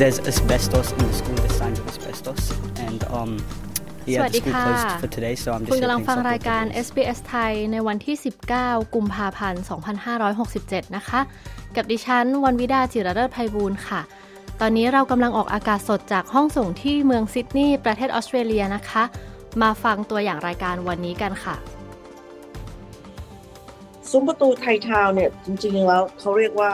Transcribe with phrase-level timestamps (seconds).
[0.00, 2.42] There's asbestos in the school, there's signs of asbestos,
[2.86, 3.32] and um,
[4.04, 6.00] ส yeah, วั the สดี school ค่ะ closed for today, so I'm คุ just ณกำลัง
[6.00, 8.16] setting ฟัง things up รายการ with SBS ไทยในวันที่
[8.54, 9.62] 19 กุมภาพันธ์
[10.28, 11.20] 2567 นะคะ
[11.76, 14.00] กับดิฉันวันวิดาจิรเลิศไพบูลย์ค่ะ
[14.60, 19.02] ตอนนี้เรากำลังออกอากาศสดจากห้องส่งที่เมืองซิดนีย์ประเทศออสเตรเลียนะคะ
[19.62, 21.56] มาฟังตัวอย่างรายการวันนี้กันค่ะ
[24.10, 26.70] ซุ้มประตู Thai Town เนี่ยจริงๆแล้วเขาเรียกว่า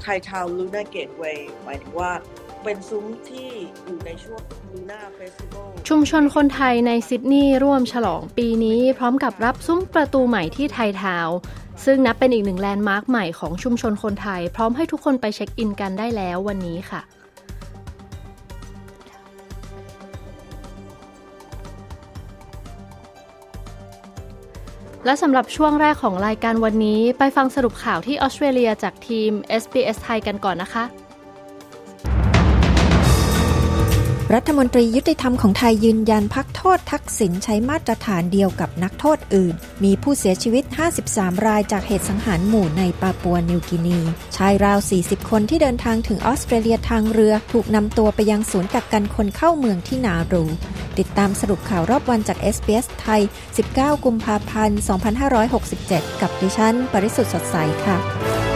[0.00, 2.10] Thai Town Lunar Gateway หมายถึงว่า
[2.64, 3.50] เป็นซุ้มที่
[3.84, 4.40] อยู่ในช่วง
[4.72, 11.28] Lunar Festivalชุมชนคนไทยในซิดนีย์ร่วมฉลองปีนี้พร้อมกับรับซุ้มประตูใหม่ที่ Thai Town
[11.84, 17.00] ซึ่งนับเป็นอีกหนึ่ง landmark ใหม่ของชุมชนคนไทย พร้อมให้ทุกคนไปเช็คอินกันได้แล้ววันนี้ค่ะ
[25.04, 29.30] และสำหรับช่วงแรกของรายการวันนี้ ไปฟังสรุปข่าวที่ออสเตรเลียจากทีม
[29.62, 30.84] SBS ไทยกันก่อนนะคะ
[34.34, 40.64] รัฐมนตรียุติธรรมของไทยยืนยันพักโทษทักษิณใช้มาตรฐานเดียวกับนักโทษอื่น มีผู้เสียชีวิต
[41.04, 43.98] 53 รายจากเหตุสังหารหมู่ในปาปัวนิวกินี
[44.36, 50.44] ชายราว 40 คนที่เดินทางถึงออสเตรเลียทางเรือ ถูกนำตัวไปยังศูนย์กักกันคนเข้าเมืองที่นารู
[50.98, 53.22] ติดตามสรุปข่าวรอบวันจาก SBS ไทย
[53.62, 54.78] 19 กุมภาพันธ์
[55.50, 58.53] 2567 กับดิฉัน ปริสุทธ์สดใสค่ะ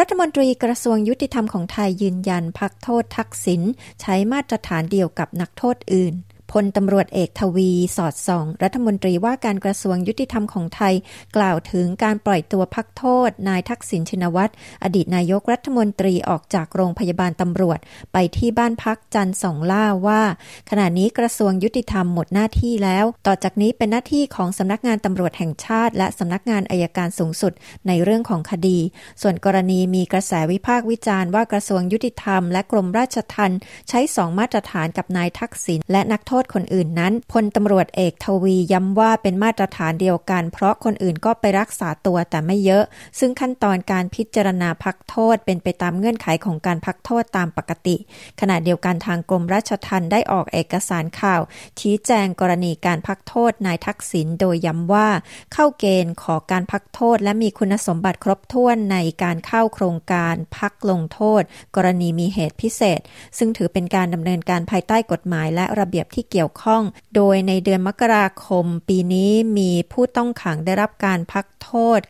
[0.00, 3.62] รัฐมนตรีกระทรวงยุติธรรมของไทยยืนยันพักโทษทักษิณ
[4.00, 6.14] ใช้มาตรฐานเดียวกับนักโทษอื่น
[6.52, 10.94] พลตำรวจเอกทวีสอดส่อง รัฐมนตรีว่าการกระทรวงยุติธรรมของไทย
[11.36, 14.52] กล่าวถึงการปล่อยตัวพักโทษ นายทักษิณชินวัตร
[14.84, 17.78] อดีตนายกรัฐมนตรีออกจากโรงพยาบาลตำรวจ
[18.12, 20.22] ไปที่บ้านพักจันสองล่าว่า
[20.70, 27.52] ขณะนี้กระทรวงยุติธรรมหมดหน้าที่แล้ว ต่อจากนี้เป็นหน้าที่ของสำนักงานตำรวจแห่งชาติ และสำนักงานอายการสูงสุด
[27.88, 28.78] ในเรื่องของคดี
[29.22, 42.84] ส่วนกรณีมีกระแสวิพากษ์วิจารณ์ว่ากระทรวงยุติธรรมและกรมราชทัณฑ์ใช้สองมาตรฐานกับนายทักษิณและนักโทษคนอื่นนั้นพลตำรวจเอกทวีย้ำว่าเป็นมาตรฐานเดียวกัน เพราะคนอื่นก็ไปรักษาตัวแต่ไม่เยอะ
[43.18, 47.96] ซึ่งขั้นตอนการพิจารณาพักโทษเป็นไปตามเงื่อนไขของการพักโทษตามปกติ
[48.40, 51.40] ขณะเดียวกันทางกรมราชทัณฑ์ได้ออกเอกสารข่าว
[51.80, 55.08] ชี้แจงกรณีการพักโทษนายทักษิณโดยย้ำว่า
[55.52, 61.42] เข้าเกณฑ์ขอการพักโทษ และมีคุณสมบัติครบถ้วนในการเข้าโครงการพักลงโทษ
[61.76, 63.00] กรณีมีเหตุพิเศษ
[63.38, 66.82] ซึ่งถือเป็นการดำเนินการภายใต้กฎหมายและระเบียบที่เกี่ยวข้อง
[67.14, 72.00] โดยในเดือนมกราคม ปีนี้มีผู้ต้องขังได้รับการพักโทษ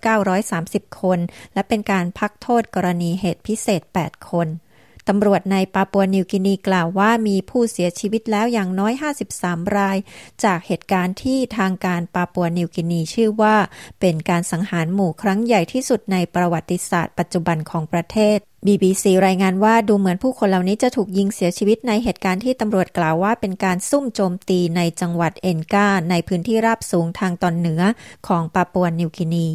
[0.44, 1.18] 930 คน
[1.54, 4.48] และเป็นการพักโทษกรณีเหตุพิเศษ 8 คน
[5.12, 8.92] ตำรวจในปาปัวนิวกินีกล่าวว่ามีผู้เสียชีวิตแล้วอย่างน้อย
[9.34, 9.98] 53 ราย
[10.44, 13.56] จากเหตุการณ์ที่ทางการปาปัวนิวกินีชื่อว่า
[14.00, 27.82] เป็นการสังหารหมู่ครั้งใหญ่ที่สุดในประวัติศาสตร์ปัจจุบันของประเทศ BBC รายงานว่าดูเหมือนผู้คนเหล่านี้จะถูกยิงเสียชีวิตในเหตุการณ์ที่ตำรวจกล่าวว่าเป็นการซุ่มโจมตีในจังหวัดเอนกาในพื้นที่ราบสูงทางตอนเหนือ
[28.28, 29.48] ของปาปัวนิวกินี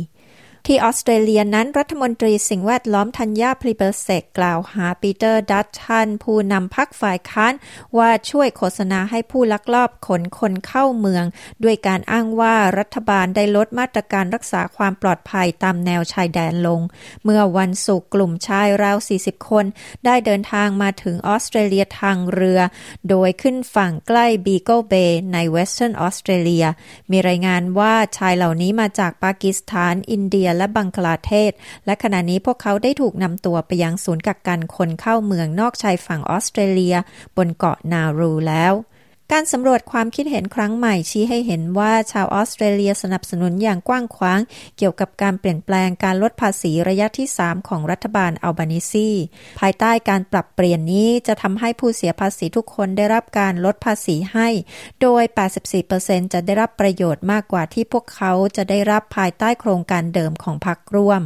[0.69, 7.53] ที่ออสเตรเลียนั้นรัฐมนตรีสิ่งแวดล้อมทานยาพลิเบอร์เซกกล่าวหาปีเตอร์ดัตชันผู้นำพรรคฝ่ายค้าน
[7.97, 11.25] ว่าช่วยโฆษณาให้ผู้ลักลอบขนคนเข้าเมือง
[11.63, 16.81] ด้วยการอ้างว่ารัฐบาลได้ลดมาตรการรักษาความปลอดภัยตามแนวชายแดนลง
[17.23, 19.65] เมื่อวันศุกร์กลุ่มชายราว 40 คน
[20.05, 22.59] ได้เดินทางมาถึงออสเตรเลียทางเรือ
[23.09, 26.65] โดยขึ้นฝั่งใกล้บีเกิลเบย์ในเวสเทิร์นออสเตรเลีย
[27.11, 31.51] มีรายงานว่าชายเหล่านี้มาจากปากีสถาน อินเดียและบังคลาเทศ
[31.85, 36.95] และขณะนี้พวกเขาได้ถูกนำตัวไปยังศูนย์กักกันคนเข้าเมืองนอกชายฝั่งออสเตรเลีย
[37.37, 38.73] บนเกาะนารูแล้ว
[39.33, 44.39] การสำรวจความคิดเห็นครั้งใหม่ชี้ให้เห็นว่าชาวออสเตรเลียสนับสนุนอย่างกว้างขวาง
[44.77, 49.09] เกี่ยวกับการเปลี่ยนแปลงการลดภาษีระยะที่ 3 ของรัฐบาลอัลบานิซี
[49.59, 54.49] ภายใต้การปรับเปลี่ยนนี้จะทำให้ผู้เสียภาษีทุกคนได้รับการลดภาษีให้
[55.01, 55.23] โดย
[55.79, 61.21] 84%จะได้รับประโยชน์มากกว่าที่พวกเขาจะได้รับภายใต้โครงการเดิมของพรรคร่วม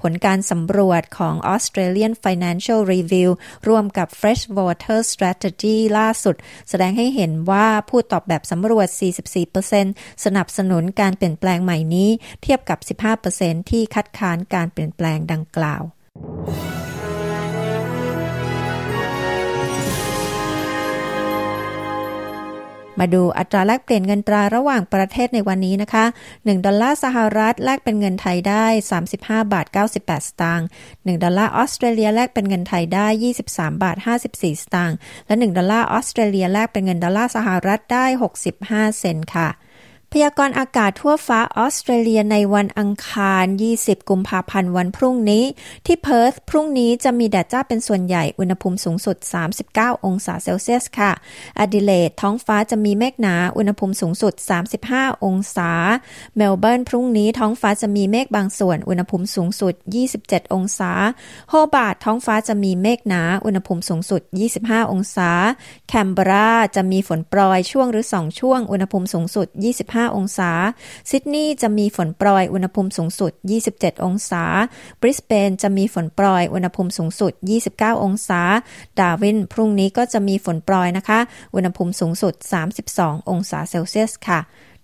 [0.00, 3.30] ผลการสำรวจของ Australian Financial Review
[3.68, 6.34] ร่วมกับ Freshwater Strategy ล่าสุด
[6.70, 8.88] แสดงให้เห็นว่าผู้ตอบแบบสำรวจ
[9.56, 12.10] 44%สนับสนุนการเปลี่ยนแปลงใหม่นี้
[12.42, 12.78] เทียบกับ
[13.24, 15.82] 15%ที่คัดค้านการเปลี่ยนแปลงดังกล่าว
[23.00, 26.04] มาดูอัตราแลกเปลี่ยนเงินตราระหว่างประเทศในวันนี้นะคะ
[26.34, 28.66] 1 ดอลลาร์สหรัฐแลกเป็นเงินไทยได้
[29.04, 29.66] 35 บาท
[29.96, 33.06] 98 สตางค์ 1 ดอลลาร์ออสเตรเลียแลกเป็นเงินไทยได้
[33.42, 33.96] 23 บาท
[34.28, 38.06] 54 สตางค์ และ 1 ดอลลาร์ออสเตรเลียแลกเป็นเงินดอลลาร์สหรัฐได้
[38.52, 39.48] 65 เซนต์ค่ะ
[40.14, 43.44] พยากรณ์อากาศทั่วฟ้าออสเตรเลียในวันอังคาร
[43.76, 45.44] 20 กุมภาพันธ์วันพรุ่งนี้
[45.86, 49.16] ที่เพิร์ธพรุ่งนี้จะมีแดดจ้าเป็นส่วนใหญ่อุณหภูมิสูงสุด
[49.60, 51.12] 39 องศาเซลเซียสค่ะ
[51.58, 54.32] แอดิเลดท้องฟ้าจะมีเมฆหนาอุณหภูมิสูงสุด
[54.78, 55.70] 35 องศา
[56.36, 59.74] เมลเบิร์นพรุ่งนี้ท้องฟ้าจะมีเมฆบางส่วนอุณหภูมิสูงสุด
[60.14, 60.92] 27 องศา
[61.50, 64.20] โฮบาร์ตท้องฟ้าจะมีเมฆหนาอุณหภูมิสูงสุด
[64.56, 65.30] 25 องศา
[65.88, 70.50] แคนเบราจะมีฝนโปรยช่วงหรือ 2 ช่วงอุณหภูมิสูงสุด 25 25 องศา
[71.10, 73.32] ซิดนีย์จะมีฝนโปรยอุณหภูมิสูงสุด
[73.68, 74.44] 27 องศา
[75.00, 77.32] บริสเบนจะมีฝนโปรยอุณหภูมิสูงสุด
[77.68, 78.42] 29 องศา
[79.00, 81.20] ดาวินพรุ่งนี้ก็จะมีฝนโปรยนะคะ
[81.54, 82.34] อุณหภูมิสูงสุด
[82.82, 84.40] 32 องศาเซลเซียสค่ะ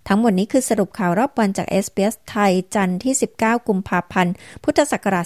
[0.07, 5.25] ทั้งหมดนี้คือสรุปข่าวรอบวันจาก SBS ไทย จันทร์ที่ 19 กุมภาพันธ์ พุทธศักราช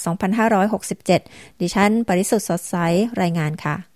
[0.79, 2.75] 2567 ดิฉัน ปริสุทธ์สดใส
[3.21, 3.90] รายงานค่ะ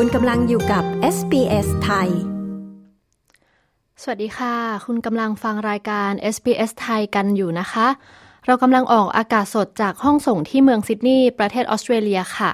[0.00, 0.84] คุณกำลังอยู่กับ
[1.16, 2.08] SBS ไทย
[4.02, 4.54] สวัสดีค่ะ
[4.86, 7.86] คุณกำลังฟังรายการ SBS ไทยกันอยู่นะคะ
[8.46, 12.50] เรากำลังออกอากาศสดจากห้องส่งที่เมืองซิดนีย์ ประเทศออสเตรเลียค่ะ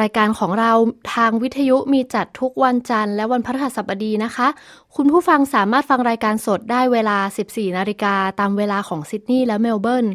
[0.00, 0.72] รายการของเรา
[1.14, 4.48] ทางวิทยุมีจัดทุกวันจันทร์และวันพฤหัสบดีนะคะ
[4.96, 10.06] คุณผู้ฟังสามารถฟังรายการสดได้เวลา 14 นาฬิกาตามเวลาของซิดนีย์และเมลเบิร์น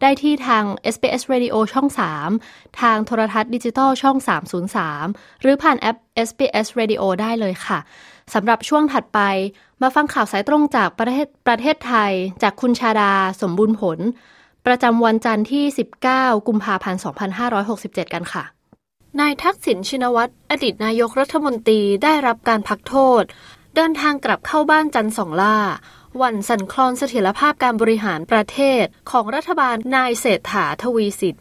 [0.00, 0.64] ได้ที่ทาง
[0.94, 1.88] SBS Radio ช่อง
[2.32, 4.16] 3 ทางโทรทัศน์ดิจิตอลช่อง
[4.80, 5.96] 303 หรือผ่านแอป
[6.28, 7.78] SBS Radio ได้เลยค่ะ
[8.34, 9.20] สำหรับช่วงถัดไป
[9.82, 12.12] มาฟังข่าวสายตรงจากประเทศประเทศไทย
[12.42, 13.12] จากคุณชาดา
[13.42, 13.98] สมบูรณ์ผล
[14.66, 15.64] ประจำวันจันทร์ที่
[16.06, 17.00] 19 กุมภาพันธ์
[17.56, 18.44] 2567 กันค่ะ
[19.20, 23.22] นายทักษิณชินวัตรอดีตนายกรัฐมนตรีได้รับการพักโทษ
[23.74, 25.56] เดินทางกลับเข้าบ้านจันทร์ส่องหล้า
[26.22, 31.38] หวั่นสั่นคลอนเสถียรภาพการบริหารประเทศของรัฐบาลนายเศรษฐาทวีสิน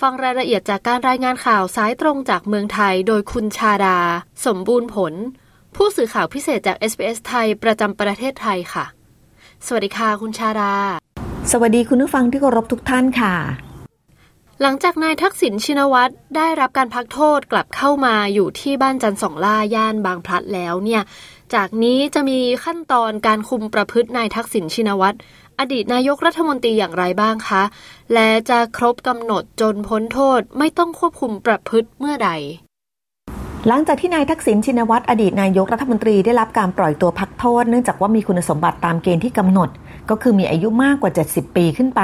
[0.00, 3.98] ฟังรายละเอียดจากการรายงานข่าวสายตรงจากเมืองไทยโดยคุณชาดา
[4.46, 5.14] สมบูรณ์ผล
[5.76, 8.84] ผู้สื่อข่าวพิเศษจาก SBS ไทยประจำประเทศไทยค่ะ
[9.66, 10.74] สวัสดีค่ะคุณชาดา
[11.50, 13.34] สวัสดีคุณผู้ฟังที่เคารพทุกท่านค่ะ
[14.62, 21.02] หลังจากนายทักษิณชินวัตรได้รับการพักโทษกลับเข้ามาอยู่ที่บ้านจันสองล่าย่านบางพลัดแล้วเนี่ย
[21.54, 25.16] จากนี้จะมีขั้นตอนการคุมประพฤตินายทักษิณชินวัตร
[25.60, 27.62] อดีตนายกรัฐมนตรีอย่างไรบ้างคะ
[28.14, 32.30] และจะครบกำหนดจนพ้นโทษไม่ต้องควบคุมประพฤติเมื่อใด
[33.68, 39.68] หลังจากที่นายทักษิณชินวัตรอดีตนายกรัฐมนตรีได้รับการปล่อยตัวพักโทษ เนื่องจากว่ามีคุณสมบัติตามเกณฑ์ที่กำหนด
[40.10, 42.02] ก็คือมีอายุมากกว่า 70 ปีขึ้นไป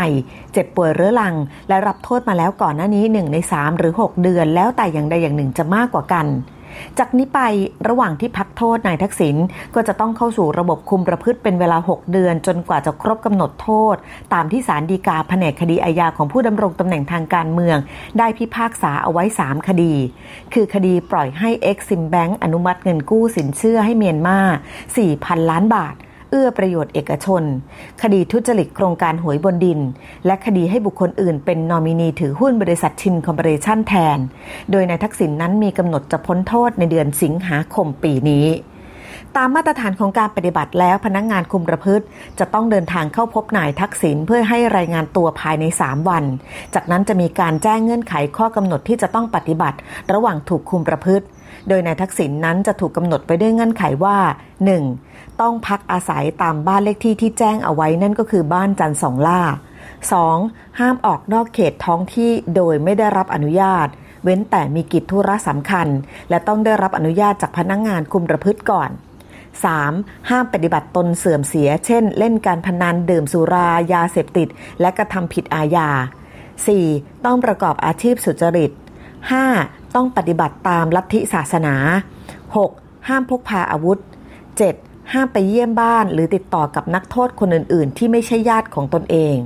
[0.52, 1.35] เจ็บป่วยเรื้อรัง
[1.69, 6.26] และรับโทษมาแล้วก่อนหน้านี้ 1 ใน 3 หรือ 6 เดือน แล้วแต่อย่างใดอย่างหนึ่งจะมากกว่ากัน
[6.99, 7.41] จากนี้ไป
[7.89, 9.37] ระหว่างที่พักโทษนายทักษิณ
[9.75, 13.97] ก็จะต้องเข้าสู่ระบบคุมประพฤติเป็นเวลา 6 เดือน จนกว่าจะครบกำหนดโทษ
[14.35, 17.77] ตามที่ศาลฎีกาแผนกคดีอาญาของผู้ดำรงตำแหน่งทางการเมือง
[18.19, 19.95] ได้พิพากษาเอาไว้ 3 คดี
[20.53, 24.39] คือคดีปล่อยให้เอ็กซิมแบงก์อนุมัติเงินกู้สินเชื่อให้เมียนมา
[24.95, 25.95] 4,000 ล้านบาท
[26.31, 27.43] เอื้อประโยชน์เอกชน
[28.03, 29.81] คดีทุจริตโครงการหวยบนดิน
[30.27, 34.19] และคดีให้บุคคลอื่นเป็นนอมินีถือหุ้นบริษัทชินคอมเปอเรชั่นแทน
[34.71, 38.47] โดยนายทักษิณนนั้นมีกำหนดจะพ้นโทษในเดือนสิงหาคมปีนี้
[39.37, 42.05] ตามมาตรฐานของการปฏิบัติแล้วพนักงงานคุมประพฤติ
[42.39, 46.25] จะต้องเดินทางเข้าพบนายทักษิณเพื่อให้รายงานตัวภายใน 3 วัน
[46.75, 49.79] จากนั้นจะมีการแจ้งเงื่อนไขข้อกำหนดที่จะต้องปฏิบัติ
[50.13, 51.27] ระหว่างถูกคุมประพฤติ
[51.69, 54.17] โดยนายทักษิณนนั้นจะถูกกำหนดไปด้วยเงื่อนไขว่า
[54.69, 55.08] 1.
[55.40, 59.40] ต้องพักอาศัยตามบ้านเลขที่ที่แจ้งเอาไว้นั่นก็คือบ้านจันสองล่า
[60.11, 60.78] 2.
[60.80, 63.88] ห้ามออกนอกเขตท้องที่โดยไม่ได้รับอนุญาต
[64.25, 65.88] เว้นแต่มีกิจธุระสำคัญ
[66.30, 68.90] และต้องได้รับอนุญาตจากพนักงงานคุมประพฤติก่อน
[69.59, 70.30] 3.
[70.30, 74.49] ห้ามปฏิบัติตนเสื่อมเสีย เช่น เล่นการพนันดื่มสุรายาเสพติด
[74.80, 75.88] และกระทำผิดอาญา
[76.59, 77.25] 4.
[77.25, 78.71] ต้องประกอบอาชีพสุจริต
[79.33, 79.95] 5.
[79.95, 81.75] ต้องปฏิบัติตามลัทธิศาสนา
[82.40, 83.09] 6.
[83.09, 84.88] ห้ามพกพาอาวุธ 7.
[85.12, 89.37] ห้ามไปเยี่ยมบ้านหรือติดต่อกับนักโทษคนอื่น ๆ ที่ไม่ใช่ญาติของตนเอง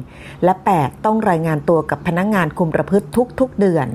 [0.45, 1.05] และ 8.
[1.05, 3.07] ต้องรายงานตัวกับพนักงงานคุมประพฤติ
[3.41, 3.89] ทุก ๆ เดือน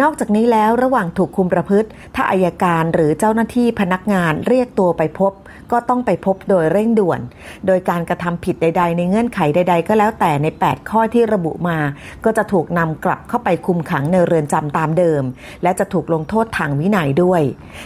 [0.00, 5.32] นอกจากนี้แล้วระหว่างถูกคุมประพฤติ ถ้าอายการหรือเจ้าหน้าที่พนักงานเรียกตัวไปพบ
[5.72, 7.20] ก็ต้องไปพบโดยเร่งด่วน
[7.66, 11.78] โดยการกระทำผิดใด ๆ ในเงื่อนไขใด ๆ ก็แล้วแต่ใน 8 ข้อที่ระบุมา
[12.24, 15.22] ก็จะถูกนำกลับเข้าไปคุมขังในเรือนจำตามเดิม
[15.62, 17.42] และจะถูกลงโทษทางวินัยด้วย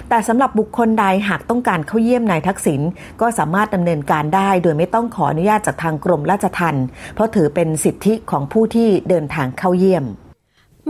[0.09, 2.81] แต่สำหรับบุคคลใดหากต้องการเข้าเยี่ยมนายทักษิณ
[3.21, 10.07] ก็สามารถดำเนินการได้ โดยไม่ต้องขออนุญาตจากทางกรมราชทัณฑ์เพราะถือเป็นสิทธิของผู้ที่เดินทางเข้าเยี่ยม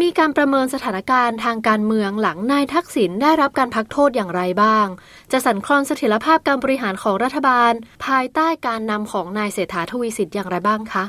[0.01, 4.87] มีการประเมินสถานการณ์ทางการเมืองหลังนายทักษิณได้รับการพักโทษอย่างไรบ้าง
[5.33, 7.73] จะสั่นคลอนเสถียรภาพการบริหารของรัฐบาล
[8.07, 11.05] ภายใต้การนำของนายเศรษฐาทวีสิทธิ์อย่างไรบ้างคะ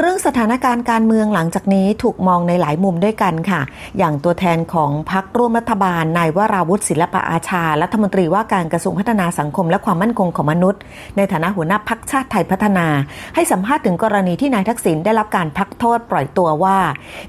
[0.00, 3.60] เรื่องสถานการณ์การเมืองหลังจากนี้ถูกมองในหลายมุมด้วยกันค่ะ
[3.98, 10.80] อย่างตัวแทนของพรรคร่วมรัฐบาล นายวราวุฒิศิลปะอาชา รัฐมนตรีว่าการกระทรวงพัฒนาสังคมและความมั่นคงของมนุษย์
[11.16, 12.86] ในฐานะหัวหน้าพรรคชาติไทยพัฒนา
[13.34, 16.78] ให้สัมภาษณ์ถึงกรณีที่นายทักษิณได้รับการพักโทษปล่อยตัวว่า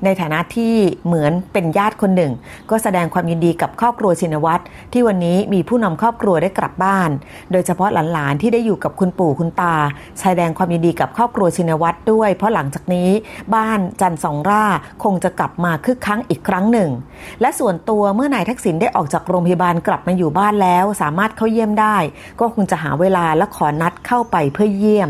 [0.03, 2.31] ในฐานะที่เหมือนเป็นญาติคนหนึ่ง
[2.69, 7.09] ก็แสดงความยินดีกับครอบครัวชินวัตรที่วันนี้มีผู้นำครอบครัวได้กลับบ้าน
[7.51, 9.75] โดยเฉพาะหลานๆที่ได้อยู่กับคุณปู่คุณตา
[10.21, 13.09] แสดงความยินดีกับครอบครัวชินวัตรด้วยเพราะหลังจากนี้
[13.55, 14.65] บ้านจันสองร่า
[15.03, 16.89] คงจะกลับมาคึกคั้งอีกครั้งหนึ่ง
[17.41, 21.97] และส่วนตัวเมื่อนายทักษิณได้ออกจากโรงพยาบาลกลับมาอยู่บ้านแล้ว สามารถเข้าเยี่ยมได้
[22.39, 25.09] ก็คงจะหาเวลาและขอนัดเข้าไปเพื่อเยี่ยม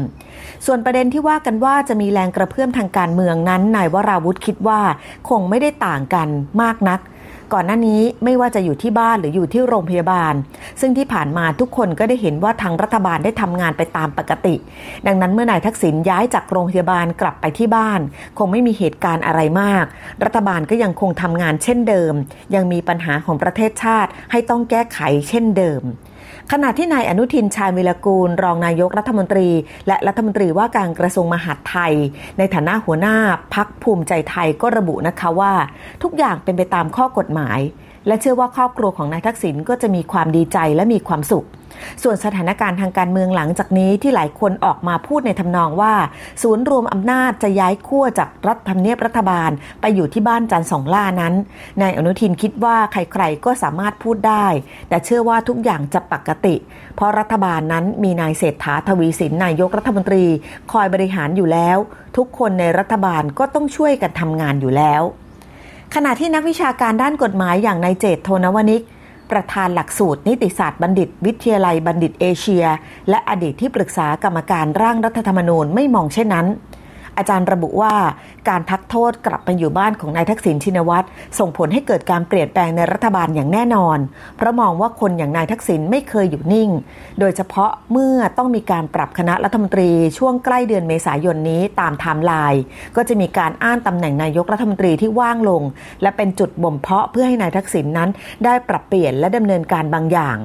[0.65, 4.81] ส่วนประเด็นที่ว่ากันว่าจะมีแรงกระเพื่อมทางการเมืองนั้นนายวราวุธคิดว่า
[5.29, 6.27] คงไม่ได้ต่างกัน
[6.61, 6.99] มากนัก
[7.53, 10.33] ก่อนหน้านี้ไม่ว่าจะอยู่ที่บ้านหรืออยู่ที่โรงพยาบาล
[10.81, 14.55] ซึ่งที่ผ่านมาทุกคนก็ได้เห็นว่าทางรัฐบาลได้ทำงานไปตามปกติ
[15.07, 17.99] ดังนั้นเมื่อนายทักษิณย้ายจากโรงพยาบาลกลับไปที่บ้าน
[18.37, 19.85] คงไม่มีเหตุการณ์อะไรมาก
[20.23, 22.13] รัฐบาลก็ยังคงทำงานเช่นเดิม
[22.55, 25.81] ยังมีปัญหาของประเทศชาติให้ต้องแก้ไขเช่นเดิม
[26.51, 29.49] ขณะที่นายอนุทินชาญวิรกูล รองนายกรัฐมนตรี
[29.87, 31.93] และรัฐมนตรีว่าการกระทรวงมหาดไทย
[32.37, 33.15] ในฐานะหัวหน้า
[33.53, 35.53] พักภูมิใจไทยก็ระบุนะคะว่า
[36.03, 37.59] ทุกอย่างเป็นไปตามข้อกฎหมาย
[38.07, 41.47] และเชื่อว่าครอบครัวของนายทักษิณก็จะมีความดีใจและมีความสุข
[42.03, 45.93] ส่วนสถานการณ์ทางการเมืองหลังจากนี้ที่หลายคนออกมาพูดในทำนองว่า
[46.41, 51.33] ศูนย์รวมอำนาจจะย้ายขั้วจากรัฐธรรมเนียบรัฐบาล ไปอยู่ที่บ้านจันสองล่านั้น
[51.81, 54.45] นายอนุทินคิดว่าใครๆก็สามารถพูดได้
[54.89, 56.55] แต่เชื่อว่าทุกอย่างจะปกติ
[56.95, 60.25] เพราะรัฐบาลนั้นมีนายเศรษฐาทวีสินนายกรัฐมนตรี
[60.71, 61.77] คอยบริหารอยู่แล้ว
[62.17, 65.03] ทุกคนในรัฐบาลก็ต้องช่วยกันทำงานอยู่แล้ว
[65.93, 68.83] ขณะที่นักวิชาการด้านกฎหมายอย่างนายเจตโทนวนิก
[69.31, 72.65] ประธานหลักสูตร นิติศาสตร์บัณฑิต วิทยาลัยบัณฑิตเอเชีย
[73.09, 76.47] และอดีตที่ปรึกษากรรมการร่างรัฐธรรมนูญไม่มองเช่นนั้น
[77.17, 77.93] อาจารย์ระบุว่า
[78.49, 81.05] การพักโทษกลับไปอยู่บ้านของนายทักษิณชินวัตร
[81.39, 83.97] ส่งผลให้เกิดการเปลี่ยนแปลงในรัฐบาลอย่างแน่นอน
[84.37, 86.69] เพราะมองว่าคนอย่างนายทักษิณไม่เคยอยู่นิ่ง
[87.19, 92.61] โดยเฉพาะเมื่อต้องมีการปรับคณะรัฐมนตรีช่วงใกล้เดือนเมษายนนี้ตามไทม์ไลน์
[92.95, 95.63] ก็จะมีการอ้านตำแหน่งนายกรัฐมนตรีที่ว่างลง
[96.01, 98.09] และเป็นจุดบ่มเพาะเพื่อให้นายทักษิณนั้น
[98.45, 100.37] ได้ปรับเปลี่ยนและดำเนินการบางอย่าง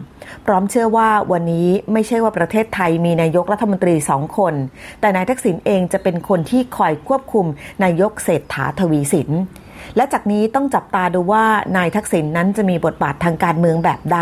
[0.46, 4.54] พร้อมเชื่อว่าวันนี้ไม่ใช่ว่าประเทศไทยมีนายกรัฐมนตรีสองคน
[5.00, 7.46] แต่นายทักษิณเองจะเป็นคนที่คอยควบคุม
[7.82, 9.30] นายกเศรษฐาทวีสิน
[9.96, 11.44] และจากนี้ต้องจับตาดูว่า
[11.76, 14.18] นายทักษิณนนั้นจะมีบทบาททางการเมืองแบบใด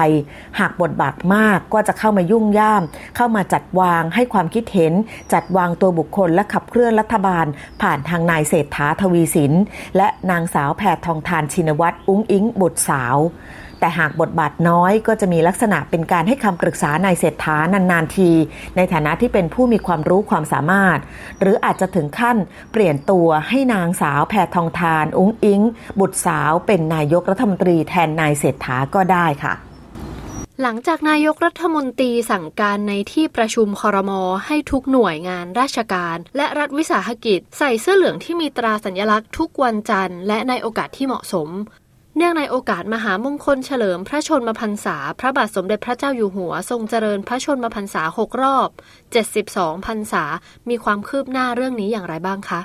[0.58, 2.82] หากบทบาทมากก็จะเข้ามายุ่งย่าม
[3.16, 4.92] เข้ามาจัดวางให้ความคิดเห็น
[5.32, 7.46] จัดวางตัวบุคคลและขับเคลื่อนรัฐบาล
[7.82, 9.52] ผ่านทางนายเศรษฐาทวีสิน
[9.96, 13.16] และนางสาวแพทองทานชินวัตรอุ้งอิงบุตรสาว
[13.80, 18.30] แต่หากบทบาทน้อยก็จะมีลักษณะเป็นการให้คำปรึกษานายเศรษฐานานๆที
[18.76, 20.98] ในฐานะที่เป็นผู้มีความรู้ความสามารถ
[21.40, 22.36] หรืออาจจะถึงขั้น
[22.72, 25.60] เปลี่ยนตัวให้นางสาวแพทองทาน อุ้งอิง
[26.00, 29.54] บุตรสาวเป็นนายกรัฐมนตรีแทนนายเศรษฐาก็ได้ค่ะ
[30.62, 41.48] หลังจากนายกรัฐมนตรีสั่งการในที่ประชุมคอรมอให้ทุกหน่วยงานราชการ และรัฐวิสาหกิจ ใส่เสื้อเหลืองที่มีตราสัญลักษณ์ทุกวันจันทร์และในโอกาสที่เหมาะสม
[42.18, 48.68] เนื่องในโอกาสมหามงคลเฉลิมพระชนมพรรษา พระบาทสมเด็จพระเจ้าอยู่หัว ทรงเจริญพระชนมพรรษาหกรอบ
[49.28, 50.24] 72 พรรษา
[50.68, 52.60] มีความคืบหน้าเรื่องนี้อย่างไรบ้างคะ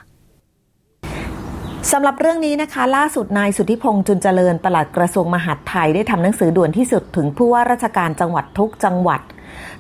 [1.92, 9.22] สำหรับเรื่องนี้นะคะ ล่าสุดนายสุทธิพงษ์จุนเจริญปลัดกระทรวงมหาดไทยได้ทำหนังสือด่วนที่สุดถึงผู้ว่าราชการจังหวัดทุกจังหวัด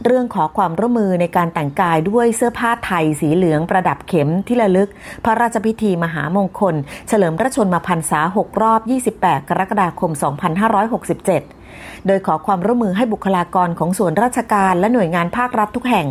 [0.05, 4.89] เรื่องขอความร่วมมือในการแต่งกายด้วยเสื้อผ้าไทยสีเหลืองประดับเข็มที่ระลึก
[5.25, 6.75] พระราชพิธีมหามงคล
[7.07, 8.81] เฉลิมพระชนมพรรษา 6 รอบ
[9.19, 10.11] 28 กรกฎาคม
[10.89, 16.07] 2567โดยขอความร่วมมือให้บุคลากรของส่วนราชการและหน่วยงานภาครัฐทุกแห่ง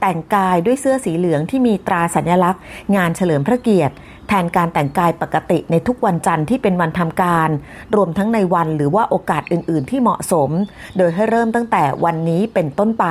[0.00, 2.62] แต่งกายด้วยเสื้อสีเหลืองที่มีตราสัญลักษณ์
[2.96, 3.94] งานเฉลิมพระเกียรติ
[4.28, 7.50] แทนการแต่งกายปกติในทุกวันจันทร์ที่เป็นวันทำการ
[7.96, 10.50] รวมทั้งในวันหรือว่าโอกาสอื่น ๆ ที่เหมาะสม
[10.96, 13.06] โดยให้เริ่มตั้งแต่วันนี้เป็นต้นไป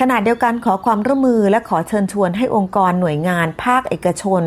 [0.00, 4.42] ขณะเดียวกันขอความร่วมมือและขอเชิญชวนให้องค์กรหน่วยงาน ภาคเอกชน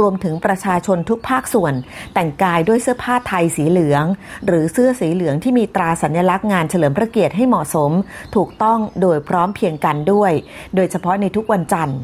[0.00, 1.74] รวมถึงประชาชนทุกภาคส่วน
[2.14, 4.04] แต่งกายด้วยเสื้อผ้าไทยสีเหลือง
[4.46, 7.90] หรือเสื้อสีเหลืองที่มีตราสัญลักษณ์งานเฉลิมพระเกียรติให้เหมาะสม
[8.36, 10.32] ถูกต้องโดยพร้อมเพียงกันด้วย
[10.76, 11.98] โดยเฉพาะในทุกวันจันทร์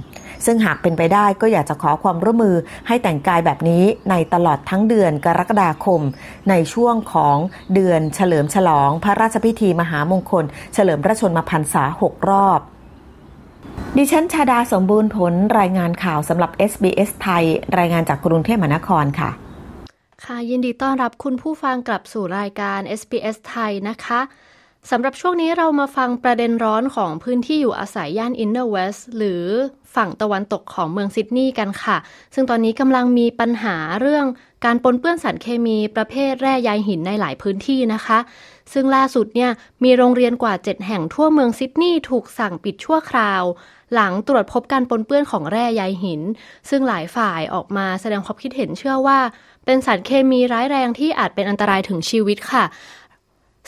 [0.44, 6.00] ซึ่งหากเป็นไปได้ก็อยากจะขอความร่วมมือให้แต่งกายแบบนี้ในตลอดทั้งเดือนกรกฎาคม
[6.50, 7.36] ในช่วงของ
[7.74, 12.60] เดือนเฉลิมฉลอง พระราชพิธีมหามงคล เฉลิมพระชนมพรรษาหกรอบ
[13.96, 17.44] ดิฉันชาดาสมบูรณ์ผลรายงานข่าวสำหรับ SBS ไทย
[17.78, 19.30] รายงานจากกรุงเทพมหานครค่ะ
[20.24, 24.20] ค่ะยินดีต้อนรับคุณผู้ฟังกลับสู่รายการ SBS ไทยนะคะ
[24.90, 29.44] สำหรับช่วงนี้เรามาฟังประเด็นร้อนของพื้นที่อยู่อาศัยย่าน Inner West หรือ
[29.96, 31.96] ฝั่งตะวันตกของเมืองซิดนีย์กันค่ะ
[32.34, 34.26] ซึ่งตอนนี้กำลังมีปัญหาเรื่อง
[34.64, 38.18] การปนเปื้อนสารเคมีประเภทแร่ใยหินในหลายพื้นที่นะคะ
[38.72, 39.50] ซึ่งล่าสุดเนี่ย
[39.84, 43.42] มีโรงเรียนกว่า 7 แห่งทั่วเมืองซิดนีย์ถูกสั่งปิดชั่วคราว
[43.94, 46.22] หลังตรวจพบการปนเปื้อนของแร่ใยหิน
[46.68, 49.18] ซึ่งหลายฝ่ายออกมาแสดงความคิดเห็นเชื่อว่า
[49.64, 52.64] เป็นสารเคมีร้ายแรงที่อาจเป็นอันตรายถึงชีวิตค่ะ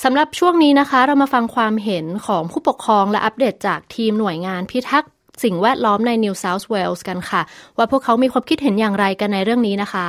[0.04, 5.10] สำหรับช่วงนี้นะคะ เรามาฟังความเห็นของผู้ปกครองและอัปเดตจากทีมหน่วยงานพิทักษ์
[5.42, 7.42] สิ่งแวดล้อมใน New South Wales กันค่ะ
[7.76, 10.08] ว่าพวกเขามีความคิดเห็นอย่างไรกันในเรื่องนี้นะคะ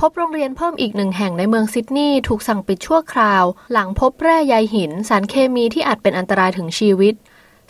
[0.00, 7.14] พบโรงเรียนเพิ่มอีกหนึ่งแห่งในเมืองซิดนีย์ถูกสั่งปิดชั่วคราว หลังพบแร่ใยหิน สารเคมีที่อาจเป็นอันตรายถึงชีวิต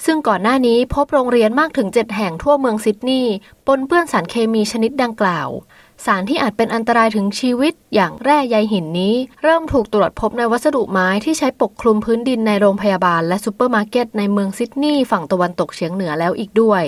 [0.04, 3.32] ซึ่งก่อนหน้านี้พบโรงเรียนมากถึง 7 แห่งทั่วเมืองซิดนีย์
[3.66, 5.48] ปนเปื้อนสารเคมีชนิดดังกล่าว
[6.04, 16.82] สารที่อาจเป็นอันตรายถึงชีวิตอย่างแร่ใยหินนี้ เริ่มถูกตรวจพบในวัสดุไม้ที่ใช้ปกคลุมพื้นดินในโรงพยาบาลและซูเปอร์มาร์เก็ตในเมืองซิดนีย์ฝั่งตะวันตกเฉียงเหนือแล้วอีกด้วย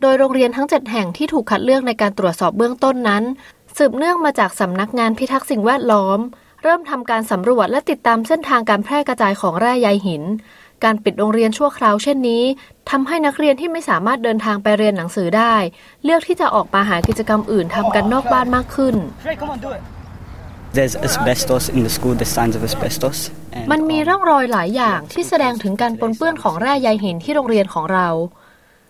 [0.00, 3.22] โดยโรงเรียนทั้ง 7 แห่งที่ถูกคัดเลือกในการตรวจสอบเบื้องต้นนั้น
[3.76, 6.18] สืบเนื่องมาจากสำนักงานพิทักษ์สิ่งแวดล้อม
[6.62, 10.22] เริ่มทำการสำรวจและติดตามเส้นทางการแพร่กระจายของแร่ใยหิน
[10.84, 12.42] การปิดโรงเรียนชั่วคราวเช่นนี้
[12.90, 15.54] ทำให้นักเรียนที่ไม่สามารถเดินทางไปเรียนหนังสือได้
[16.04, 18.94] เลือกที่จะออกมาหากิจกรรมอื่นทำกันนอกบ้านมากขึ้น
[20.76, 23.18] There's asbestos in the school, there's signs of asbestos.
[23.56, 28.08] and, มันมี um, ร่องรอยหลายอย่างที่แสดงถึงการปนเปื้อนของแร่ใยหินที่โรงเรียนของเรา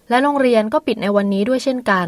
[0.09, 2.07] และโรงเรียนก็ปิดในวันนี้ด้วยเช่นกัน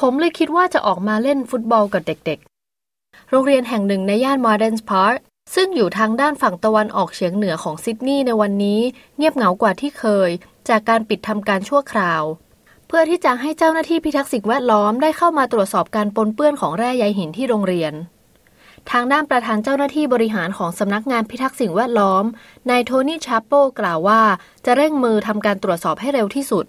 [0.00, 5.18] ผมเลยคิดว่าจะออกมาเล่นฟุตบอลกับเด็กๆ โรงเรียนแห่งหนึ่งในย่าน Morden Park
[5.54, 8.80] ซึ่งอยู่ทางด้านฝั่งตะวันออกเฉียงเหนือของซิดนีย์ในวันนี้
[9.16, 10.30] เงียบเหงากว่าที่เคย
[10.68, 12.22] จากการปิดทำการชั่วคราว
[12.86, 17.92] เพื่อที่จะให้เจ้าหน้าที่พิทักษ์สิ่งแวดล้อมได้เข้ามาตรวจสอบการปนเปื้อนของแร่ใยหินที่โรงเรียน
[18.90, 22.24] ทางด้านประธานเจ้าหน้าที่บริหารของสำนักงานพิทักษ์สิ่งแวดล้อม
[22.70, 24.20] นายโทนี่ชาโปกล่าวว่า
[24.66, 26.64] จะเร่งมือทำการตรวจสอบให้เร็วที่สุด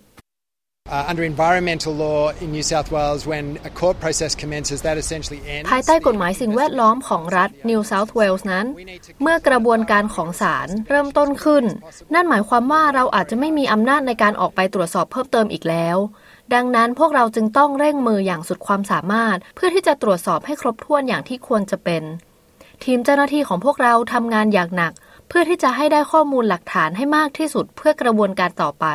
[5.71, 8.65] ภายใต้กฎหมายสิ่งแวดล้อมของรัฐ New South Wales นั้น
[9.21, 11.63] เมื่อกระบวนการของศาลเริ่มต้นขึ้น
[12.13, 15.97] นั่นหมายความว่าเราอาจจะไม่มีอำนาจในการออกไปตรวจสอบเพิ่มเติมอีกแล้ว
[16.53, 22.03] ดังนั้นพวกเราจึงต้องเร่งมืออย่างสุดความสามารถ เพื่อที่จะตรวจสอบให้ครบถ้วนอย่างที่ควรจะเป็น
[22.83, 24.93] ทีมเจ้าหน้าที่ของพวกเราทำงานอย่างหนัก
[25.29, 28.87] เพื่อที่จะให้ได้ข้อมูลหลักฐานให้มากที่สุดเพื่อกระบวนการต่อไป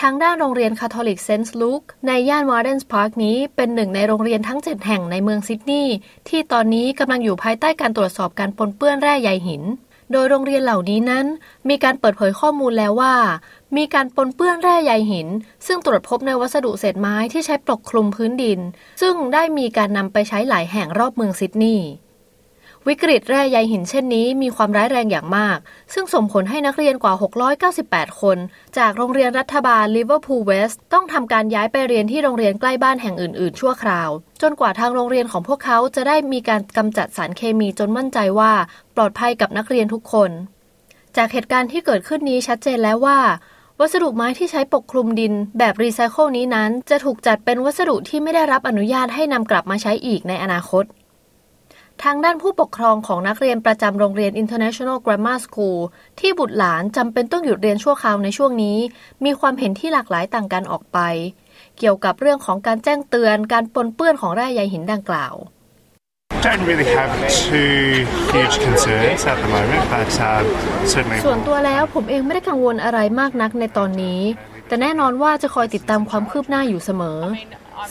[0.00, 5.94] ทางด้านโรงเรียนคาทอลิกเซนต์ลูคในย่านมาร์สเดนพาร์กนี้เป็นหนึ่งในโรงเรียนทั้ง 7 แห่งในเมืองซิดนีย์
[6.28, 9.62] ที่ตอนนี้กำลังอยู่ภายใต้การตรวจสอบการปนเปื้อนแร่ใยหิน
[10.12, 11.26] โดยโรงเรียนเหล่านี้นั้น
[11.68, 13.14] มีการเปิดเผยข้อมูลแล้วว่า
[13.76, 15.28] มีการปนเปื้อนแร่ใยหิน
[15.66, 18.60] ซึ่งตรวจพบในวัสดุเศษไม้ที่ใช้ปกคลุมพื้นดิน
[19.00, 21.86] ซึ่งได้มีการนำไปใช้หลายแห่งรอบเมืองซิดนีย์
[22.88, 25.58] วิกฤตแร่ใยหินเช่นนี้มีความร้ายแรงอย่างมาก
[25.94, 27.14] ซึ่งส่งผลให้นักเรียนกว่า
[27.68, 28.38] 698 คน
[28.78, 34.10] จากโรงเรียนรัฐบาลลิเวอร์พูลเวสต์ต้องทำการย้ายไปเรียนที่โรงเรียนใกล้บ้านแห่งอื่น ๆ ชั่วคราว
[34.42, 38.52] จนกว่าทางโรงเรียนของพวกเขาจะได้มีการกำจัดสารเคมีจนมั่นใจว่า
[38.96, 40.30] ปลอดภัยกับนักเรียนทุกคน
[41.16, 43.18] จากเหตุการณ์ที่เกิดขึ้นนี้ชัดเจนแล้วว่า
[43.80, 50.86] วัสดุไม้ที่ใช้ปกคลุมดิน แบบรีไซเคิลนี้นั้น จะถูกจัดเป็นวัสดุที่ไม่ได้รับอนุญาตให้นำกลับมาใช้อีกในอนาคต
[52.04, 55.78] ทางด้านผู้ปกครองของนักเรียนประจำโรงเรียน International Grammar School
[56.20, 58.78] ที่บุตรหลานจำเป็นต้องหยุดเรียนชั่วคราวในช่วงนี้
[59.24, 60.98] มีความเห็นที่หลากหลายต่างกันออกไป
[61.78, 65.34] เกี่ยวกับเรื่องของการแจ้งเตือนการปนเปื้อนของแร่ใยหินดังกล่าว
[66.46, 67.12] don't really have
[67.46, 67.76] too
[68.32, 70.42] huge concerns at the moment, but uh,
[70.92, 71.18] certainly.
[71.26, 74.20] ส่วนตัวแล้วผมเองไม่ได้กังวลอะไรมากนักในตอนนี้
[74.66, 77.20] แต่แน่นอนว่าจะคอยติดตามความคืบหน้าอยู่เสมอ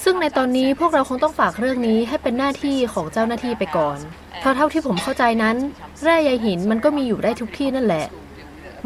[0.04, 3.98] ซึ่งในตอนนี้พวกเราคงต้องฝากเรื่องนี้ให้เป็นหน้าที่ของเจ้าหน้าที่ไปก่อน
[4.40, 5.56] เพราะเท่าที่ผมเข้าใจนั้น
[6.04, 8.06] แร่ใยหินมันก็มีอยู่ได้ทุกที่นั่นแหละ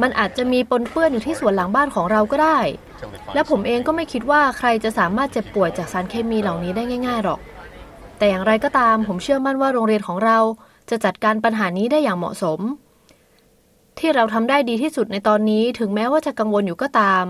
[0.01, 2.59] มันอาจจะมีปนเปื้อนอยู่ที่สวนหลังบ้านของเราก็ได้
[3.33, 7.39] และผมเองก็ไม่คิดว่าใครจะสามารถเจ็บป่วยจากสารเคมีเหล่านี้ได้ง่าย ๆหรอก
[8.17, 10.37] แต่อย่างไรก็ตามผมเชื่อมั่นว่าโรงเรียนของเรา
[10.89, 12.59] จะจัดการปัญหานี้ได้อย่างเหมาะสม
[13.99, 17.25] ที่เราทำได้ดีที่สุดในตอนนี้ถึงแม้ว่าจะกังวลอยู่ก็ตาม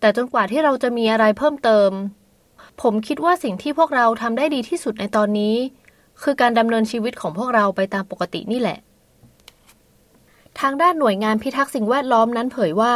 [0.00, 1.90] แต่จนกว่าที่เราจะมีอะไรเพิ่มเติม
[2.82, 5.56] ผมคิดว่าสิ่งที่พวกเราทำได้ดีที่สุดในตอนนี้
[6.22, 8.78] คือการดำเนินชีวิตของพวกเราไปตามปกตินี่แหละ
[10.60, 12.94] ทางด้านหน่วยงานพิทักษ์สิ่งแวดล้อมนั้นเผยว่า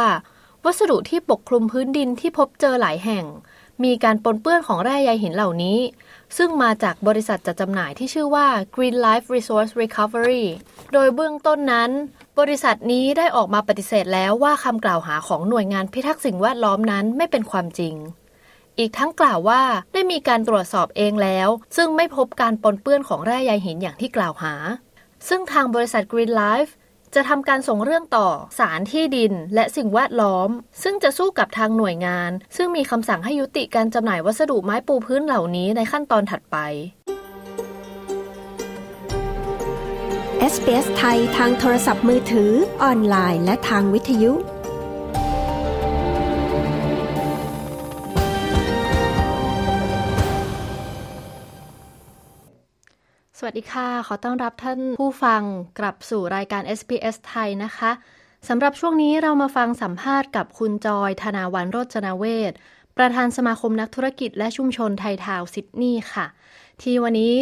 [0.65, 3.25] วัสดุที่ปกคลุมพื้นดินที่พบเจอหลายแห่ง
[3.83, 5.79] มีการปนเปื้อนของแร่ใยหินเหล่านี้
[6.37, 10.45] ซึ่งมาจากบริษัทจัดจำหน่ายที่ชื่อว่า Green Life Resource Recovery
[10.93, 11.91] โดยเบื้องต้นนั้น
[12.39, 17.95] บริษัทนี้ได้ออกมาปฏิเสธแล้วว่าคำกล่าวหาของหน่วยงานพิทักษ์สิ่งแวดล้อมนั้นไม่เป็นความจริง
[18.79, 19.61] อีกทั้งกล่าวว่า
[19.93, 24.53] ได้มีการตรวจสอบเองแล้ว ซึ่งไม่พบการปนเปื้อนของแร่ใยหินอย่างที่กล่าวหา
[25.27, 26.71] ซึ่งทางบริษัท Green Life
[27.15, 28.27] จะทำการส่งเรื่องต่อ
[28.59, 30.49] สารที่ดินและสิ่งแวดล้อม
[30.83, 36.57] ซึ่งจะสู้กับทางหน่วยงาน ซึ่งมีคำสั่งให้ยุติการจำหน่ายวัสดุไม้ปูพื้นเหล่านี้ในขั้นตอนถัดไป
[40.51, 42.51] SBS ไทยทางโทรศัพท์มือถือ
[42.83, 44.33] ออนไลน์ และทางวิทยุ
[53.41, 55.41] สวัสดีค่ะ ขอต้อนรับท่านผู้ฟัง
[55.79, 57.91] กลับสู่รายการ SPS ไทยนะคะ
[58.47, 62.51] สำหรับช่วงนี้เรามาฟังสัมภาษณ์กับคุณจอย ธนาวันโรจนาเวศ
[62.97, 66.25] ประธานสมาคมนักธุรกิจและชุมชนไทยทาวซิดนีย์ค่ะ
[66.81, 67.33] ที่วันนี้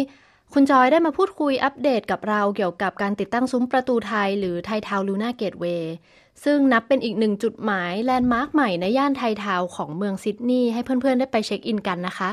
[0.52, 5.92] คุณจอยได้มาพูดคุยอัปเดตกับเราเกี่ยวกับการติดตั้งซุ้มประตูไทยหรือ Thai Town Lunar Gateway
[6.44, 12.30] ซึ่งนับเป็นอีกหนึ่งจุดหมาย landmark ใหม่ในย่าน Thai Town ของเมืองซิดนีย์ให้เพื่อนๆได้ไปเช็คอินกันนะคะ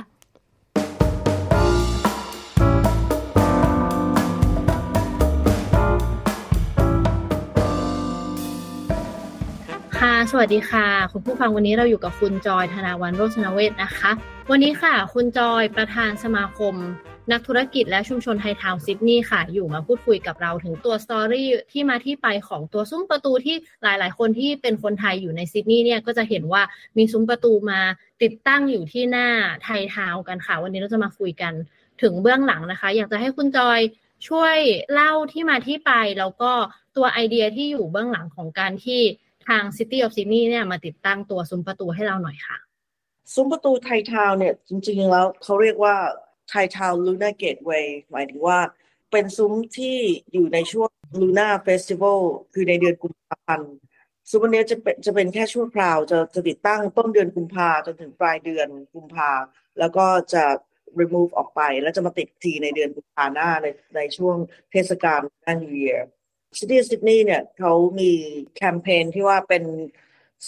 [10.02, 14.12] ค่ะ สวัสดีค่ะ คุณผู้ฟังวันนี้เราอยู่กับคุณจอยธนาวันโรจนเวศนะคะ
[14.52, 16.74] วันนี้ค่ะ คุณจอยประธานสมาคม
[17.32, 26.62] นักธุรกิจและชุมชน Thai Town ซิดนีย์ค่ะ อยู่มาพูดคุยกับเราถึงตัว story ที่มาที่ไปของตัวซุ้มประตูที่หลาย ๆ คนที่เป็นคนไทยอยู่ในซิดนีย์เนี่ยก็จะเห็นว่า
[26.98, 27.80] มีซุ้มประตูมา
[28.22, 29.28] ติดตั้งอยู่ที่หน้า
[29.64, 31.54] Thai Town กันค่ะ วันนี้เราจะมาคุยกัน
[32.02, 33.80] ถึงเบื้องหลังนะคะ อยากจะให้คุณจอย
[34.28, 34.58] ช่วย
[34.94, 36.52] เล่าที่มาที่ไปแล้วก็
[36.96, 39.02] ตัวไอเดียที่อยู่เบื้องหลังของการที่
[39.50, 42.58] ทาง City of Sydney เนี่ยมาติดตั้งตัวซุ้มประตูให้เราหน่อยค่ะ
[43.34, 45.96] ซุ้มประตูไททาวเนี่ยจริงๆแล้วเขาเรียกว่า
[46.50, 48.60] ไททาวลูน่าเกตเวย์หมายถึงว่า
[49.12, 49.98] เป็นซุ้มที่
[50.34, 50.90] อยู่ในช่วง
[51.22, 52.20] ลูน่าเฟสติวัล
[52.54, 53.74] คือในเดือนกุมภาพันธ์
[54.30, 59.32] ซุ้มอันนี้จะเป็นจะเป็นแค่ชั่วคราวจะจะติดตั้งต้นเดือนกุมภาจนถึงปลายเดือนกุมภา
[59.80, 60.44] แล้วก็จะ
[61.00, 64.36] remove ออกไป แล้วจะมาติดทีในเดือนกุมภาหน้าในในช่วง
[64.72, 65.20] เทศกาล
[65.62, 66.02] New Year
[66.58, 68.12] City of Sydney เนี่ยเขามี
[68.56, 69.64] แคมเปญที่ว่าเป็น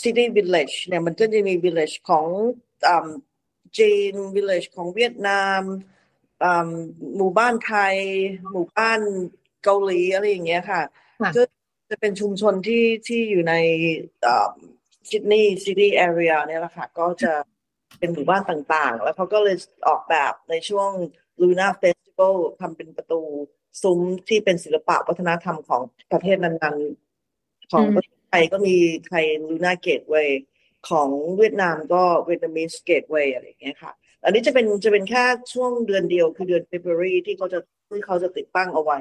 [0.01, 2.25] City Village เนี่ยมันก็จะมี Village ของ
[3.77, 5.61] จีน Village ของเวียดนาม
[7.17, 7.95] หมู่บ้านไทย
[8.51, 8.99] หมู่บ้าน
[9.63, 10.81] เกาหลีอะไรอย่างเงี้ยค่ะ
[11.37, 11.43] ก็
[11.89, 13.53] จะเป็นชุมชนที่ที่อยู่ใน
[15.09, 17.33] ซิดนีย์ซิตี้แอเรียเนี่ยแหละค่ะก็จะ
[17.99, 19.55] เป็นหมู่บ้านต่างๆ แล้วเขาก็เลย
[19.87, 20.91] ออกแบบในช่วง
[21.41, 23.21] Luna Festival ทำเป็นประตู
[23.81, 28.75] ซุ้มที่เป็นศิลปะวัฒนธรรมของประเทศนั้นๆ ของประเทศไทยก็มี
[29.07, 30.43] Thai Lunar Gateway
[30.89, 33.91] ของเวียดนามก็ Vietnamese Gateway อะไรอย่างเงี้ยค่ะ
[34.23, 37.59] อันนี้จะเป็นจะเป็นแค่ช่วงเดือนเดียวคือเดือน February ที่เขาจะ
[37.89, 38.99] ที่เขาจะติดตั้งเอาไว้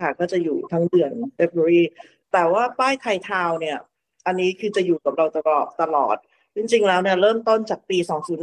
[0.00, 1.82] ค่ะ ก็จะอยู่ทั้งเดือน February
[2.32, 3.78] แต่ว่าป้าย Thai Town เนี่ย
[4.26, 6.16] อันนี้คือจะอยู่กับเราตลอดตลอด
[6.56, 7.98] จริงๆแล้วเนี่ยเริ่มต้นจากปี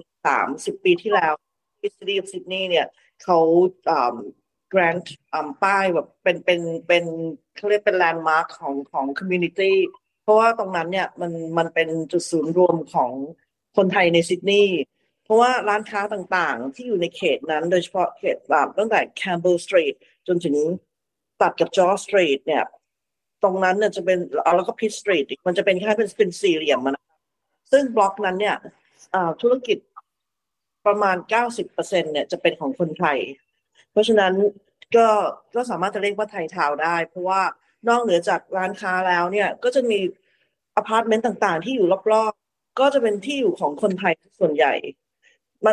[0.06, 1.34] 2003 10 ปีที่แล้ว
[1.80, 2.88] ที่ City of Sydney เนี่ย
[3.24, 3.40] เขา
[4.70, 5.04] grant
[5.64, 7.04] ป้ายแบบเป็นเป็นเป็น
[7.56, 9.78] เขาเรียกเป็น landmark ของของ community
[10.24, 13.12] เพราะว่าตรงนั้นเนี่ยมันมันเป็นจุดศูนย์รวมของ
[13.78, 14.80] คนไทยในซิดนีย์
[15.24, 19.96] เพราะว่าร้านค้าต่างๆ ที่อยู่ในเขตนั้น โดยเฉพาะเขตแบบตั้งแต่ Campbell Street
[20.28, 20.56] จนถึง
[21.42, 22.64] ตัดกับ George Street เนี่ย
[23.44, 24.20] ตรงนั้นเนี่ยจะเป็น
[24.56, 26.98] แล้วก็ Pitt Street มันจะเป็นแค่เป็นเป็นสี่เหลี่ยมมัน
[27.72, 28.56] ซึ่งบล็อกนั้นเนี่ย
[29.42, 29.78] ธุรกิจ
[30.88, 31.18] ประมาณ
[31.64, 33.18] 90%เนี่ยจะเป็นของคนไทย
[34.00, 34.34] เพราะฉะนั้น
[34.96, 35.08] ก็
[35.56, 37.42] ก็สามารถจะเรียกว่าไทยทาวน์ได้ เพราะว่า
[37.88, 40.00] นอกเหนือจากร้านค้าแล้วเนี่ยก็จะมี
[40.78, 44.74] อพาร์ตเมนต์ต่างๆ ที่อยู่รอบๆ ก็จะเป็นที่อยู่ของคนไทยส่วนใหญ่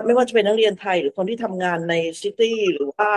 [0.06, 3.10] ไม่ว่าจะเป็นนักเรียนไทยหรือคนที่ทำงานใน city หรือว่า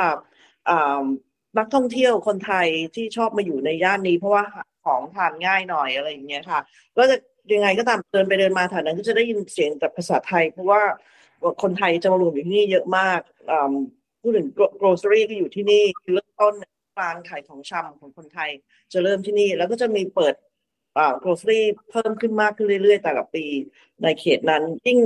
[1.58, 4.44] นักท่องเที่ยวคนไทยที่ชอบมาอยู่ในย่านนี้ เพราะว่า
[4.86, 6.60] ของทานง่ายหน่อยอะไรอย่างเงี้ยค่ะ
[6.98, 7.16] ก็จะ
[7.54, 10.82] ยังไงก็ตามเดินไปเดินมาแถวนั้นก็จะได้ยินเสียงแต่ภาษาไทย เพราะว่า
[11.64, 13.22] คนไทยจะมารวมอยู่ที่นี่เยอะมาก
[14.22, 14.48] ผู้ถึง
[14.82, 16.54] grocery ก็อยู่ที่นี่เริ่มต้น
[17.00, 18.50] ร้านขายของชำของคนไทย
[18.94, 20.34] จะเริ่มที่นี่แล้วก็จะมีเปิด
[20.98, 23.46] อ่า grocery เพิ่มขึ้นมากขึ้นเรื่อยๆ แต่ละปี
[24.04, 25.00] ในเขตนั้นยิ่ง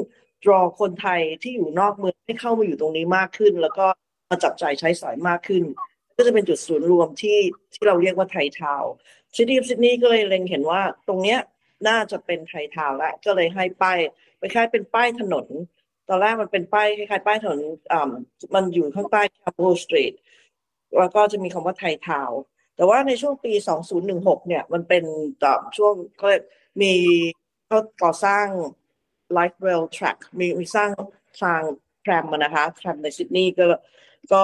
[0.44, 3.86] draw คนไทยที่อยู่นอกเมืองให้เข้ามาอยู่ตรงนี้มากขึ้น แล้วก็
[4.30, 5.64] มาจับจ่ายใช้สอยมากขึ้น
[6.18, 7.38] ก็จะเป็นจุดศูนย์รวมที่
[7.74, 8.84] ที่เราเรียกว่าไทยทาว
[9.36, 11.40] น์ City ซิดนีย์ก็เลยเล็งเห็นว่าตรงเนี้ย
[11.88, 13.98] น่าจะเป็นไทยทาวน์แล้วก็เลยให้ป้าย
[14.40, 15.46] ไปคล้ายเป็นป้ายถนน
[16.10, 17.60] ตอนแรกมันเป็นป้ายคล้ายๆป้ายถนน
[17.92, 18.12] อ่า
[18.56, 20.14] มันอยู่ข้างใต้ Campbell Street
[21.00, 22.32] แล้วก็จะมีคำว่าไทยทาวน์
[22.76, 23.54] แต่ว่าในช่วงปี
[24.00, 25.04] 2016 เนี่ย มันเป็น
[25.78, 26.30] ช่วงก็
[26.82, 26.94] มี
[27.68, 28.48] เขาก่อสร้าง
[29.38, 30.90] light rail track มีมีสร้าง
[31.42, 31.62] ทาง
[32.02, 33.66] แทรมมานะคะแทรมในซิดนีย์ก็
[34.34, 34.44] ก็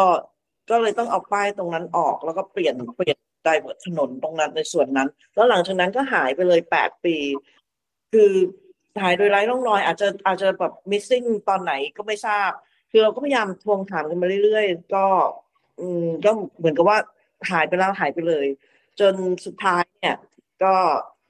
[0.69, 7.15] ก็เลยต้องเอาป้ายตรงนั้นออก แล้วก็เปลี่ยนเปลี่ยนไดเวอร์ถนนตรงนั้นในส่วนนั้น แล้วหลังจากนั้นก็หายไปเลยแปดปี
[8.13, 8.33] คือ
[9.01, 12.51] หายโดยไร้ร่องรอย อาจจะอาจจะแบบ missing ตอนไหนก็ไม่ทราบ
[12.91, 15.05] คือเราก็พยายามทวงถามกันมาเรื่อยๆ ก็
[15.79, 16.97] อืมก็เหมือนกับว่า
[17.51, 18.45] หายไปแล้วหายไปเลย
[18.99, 19.13] จน
[19.45, 20.17] สุดท้ายเนี่ย
[20.63, 20.73] ก็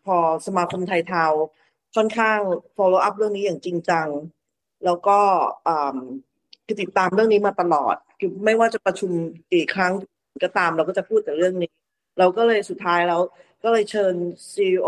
[0.05, 1.25] พอสมาคมไทยเทา
[1.95, 2.39] ค่อนข้าง
[2.77, 4.07] follow up เรื่องนี้อย่างจริงจัง
[4.85, 5.19] แล้วก็
[6.65, 9.11] คือติดตามเรื่องนี้มาตลอด คือไม่ว่าจะประชุม
[9.53, 9.93] กี่ครั้ง
[10.43, 11.71] ก็ตามเราก็จะพูดแต่เรื่องนี้
[12.19, 13.21] เราก็เลยสุดท้ายแล้ว
[13.63, 14.13] ก็เลยเชิญ
[14.53, 14.87] CEO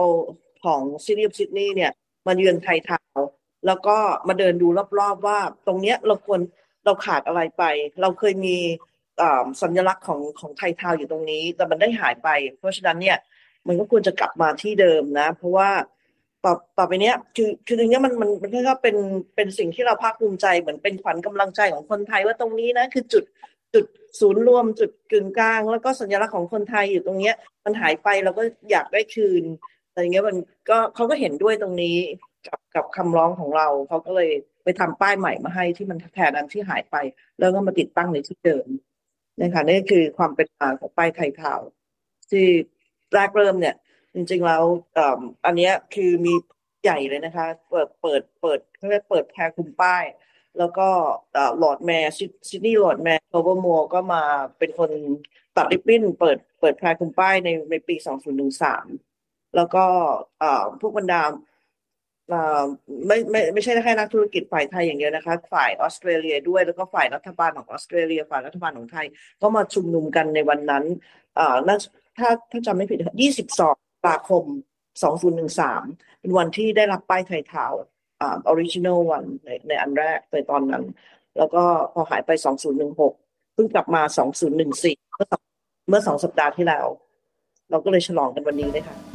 [0.66, 1.92] ของ City of Sydney เนี่ย
[2.28, 3.18] มาเยือนไทยทาว
[3.66, 4.68] แล้วก็มาเดินดู
[5.00, 6.40] รอบๆว่า ตรงเนี้ยเราควร
[6.86, 7.64] เราขาดอะไรไป
[8.02, 8.58] เราเคยมี
[9.62, 12.30] สัญลักษณ์ของของไทยทาวอยู่ตรงนี้ แต่มันได้หายไป
[12.60, 13.18] เพราะฉะนั้นเนี่ย
[13.68, 15.70] มันก็ควรจะกลับมาที่เดิมนะ เพราะว่า
[16.46, 18.96] ต่อต่อไปเนี้ยคือคือตรงนี้มันมันมันก็เป็น
[19.36, 23.24] เป็นสิ่งที่เราภาคภูมิใจเหมือนเป็นขวัญกำลังใจของคนไทยว่าตรงนี้นะคือจุด
[23.74, 23.86] จุด
[24.20, 29.44] ศูนย์รวมจุดกึ่งกลาง แล้วก็สัญลักษณ์ของคนไทยอยู่ตรงเนี้ยมันหายไปเราก็อยากได้คืน
[29.92, 30.38] แต่อย่างเงี้ยมัน
[30.70, 31.98] ก็เขาก็เห็นด้วยตรงนี้
[32.48, 34.32] กับกับคำร้องของเราเขาก็เลย
[34.64, 36.96] ไปทำป้ายใหม่มาให้ที่มันแทนอันที่หายไป
[37.40, 38.68] แล้วก็มาติดตั้งในที่เดิม
[39.42, 41.62] นะคะนี่คือความเป็นมาของป้ายไทยทาวน์
[42.32, 42.46] ที่
[43.14, 43.76] แรกเริ่มเนี่ย
[44.16, 44.64] จริงๆแล้ว
[45.46, 46.34] อันนี้คือมี
[46.84, 50.04] ใหญ่เลยนะคะ เปิดเปิดเปิดเขาเรียกเปิดแพรคลุมป้าย
[50.58, 50.88] แล้วก็
[51.58, 52.14] Lord Mayor
[52.50, 54.24] ซิดนีย์ Lord Mayor Clover Moore ก็มา
[54.58, 54.92] เป็นคน
[55.58, 57.96] ตัดริบบิ้น เปิดเปิดแพรคลุมป้ายในในปี
[58.62, 59.11] 2013
[59.56, 59.84] แล้วก็
[60.82, 61.22] พวกบรรดา
[63.08, 69.06] ไม่ไม่ไม่ใช่แค่นักธุรกิจฝ่ายไทยอย่างเดียวนะคะ ฝ่ายออสเตรเลียด้วยแล้วก็ฝ่ายรัฐบาลของออสเตรเลีย ฝ่ายรัฐบาลของไทย
[69.42, 70.84] ก็มาชุมนุมกันในวันนั้น
[71.40, 71.58] อ่า
[72.18, 73.00] ถ้าถ้าจำไม่ผิด
[73.50, 73.68] 22ตุ
[74.08, 74.44] ลาคม
[75.34, 77.66] 2013 เป็นวันที่ได้รับป้ายไทยทาวน์
[78.22, 80.84] อ่า original one ในในอันแรกในตอนนั้น
[81.38, 82.32] แล้วก็พอหายไป
[82.94, 84.02] 2016 เพิ่งกลับมา
[84.52, 85.28] 2014 เมื่อ
[85.90, 86.88] เมื่อสองสัปดาห์ที่แล้ว
[87.70, 89.11] เราก็เลยฉลองกันวันนี้เลยค่ะ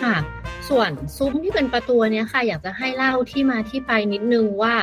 [0.00, 0.16] ค่ะ
[0.68, 4.74] ส่วนซุ้มที่เป็นประตูเนี้ยค่ะ อยากจะให้เล่าที่มาที่ไปนิดนึงว่า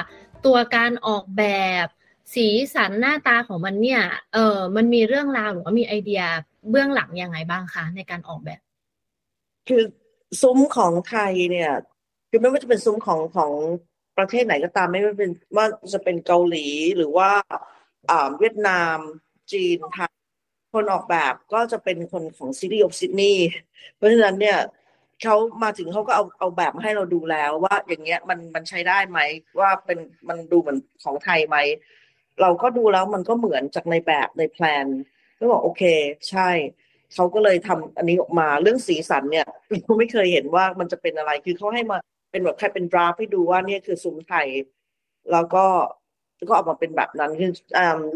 [0.46, 1.46] ตัวการออกแบ
[1.84, 1.86] บ
[2.34, 4.02] สีสันหน้าตาของมันเนี่ย
[4.34, 6.22] เออมันมีเรื่องราวหรือว่ามีไอเดีย
[6.70, 8.62] เบื้องหลังยังไงบ้างคะในการออกแบบ
[9.68, 9.84] คือ
[10.42, 11.72] ซุ้มของไทยเนี่ย
[12.30, 13.52] คือไม่ว่าจะเป็นซุ้มของของ
[14.18, 16.66] ประเทศไหนก็ตามไม่ว่าเป็นว่าจะเป็นเกาหลี
[16.98, 17.30] หรือว่า
[18.10, 18.98] อ่าเวียดนาม
[19.52, 20.12] จีนไทย
[20.74, 23.36] คนออกแบบก็จะเป็นคนของ City of Sydney
[23.96, 24.58] เพราะฉะนั้นเนี่ย
[25.24, 29.20] เขามาถึงเขาก็เอาเอาแบบมาให้เราดูแล้ว ว่าอย่างเงี้ยมันมันใช้ได้ไหม
[29.60, 30.00] ว่าเป็น
[30.30, 31.58] มันดูเหมือนของไทยไหม
[32.42, 34.86] เราก็ดูแล้วมันก็เหมือนจากในแบบในแพลน
[35.40, 35.84] ก็บอกโอเค
[36.30, 36.50] ใช่
[37.14, 39.48] เขาก็เลยทำอันนี้ออกมาเรื่องสีสันเนี่ย
[39.84, 41.98] เราไม่เคยเห็นว่ามันจะเป็นอะไรคือเขาให้มา
[42.32, 44.48] เป็นแบบใครเป็นดราฟให้ดูว่าเนี่ยคือซุ้มไทย
[45.32, 45.66] แล้วก็
[46.48, 47.52] ก็ออกมาเป็นแบบนั้นคือ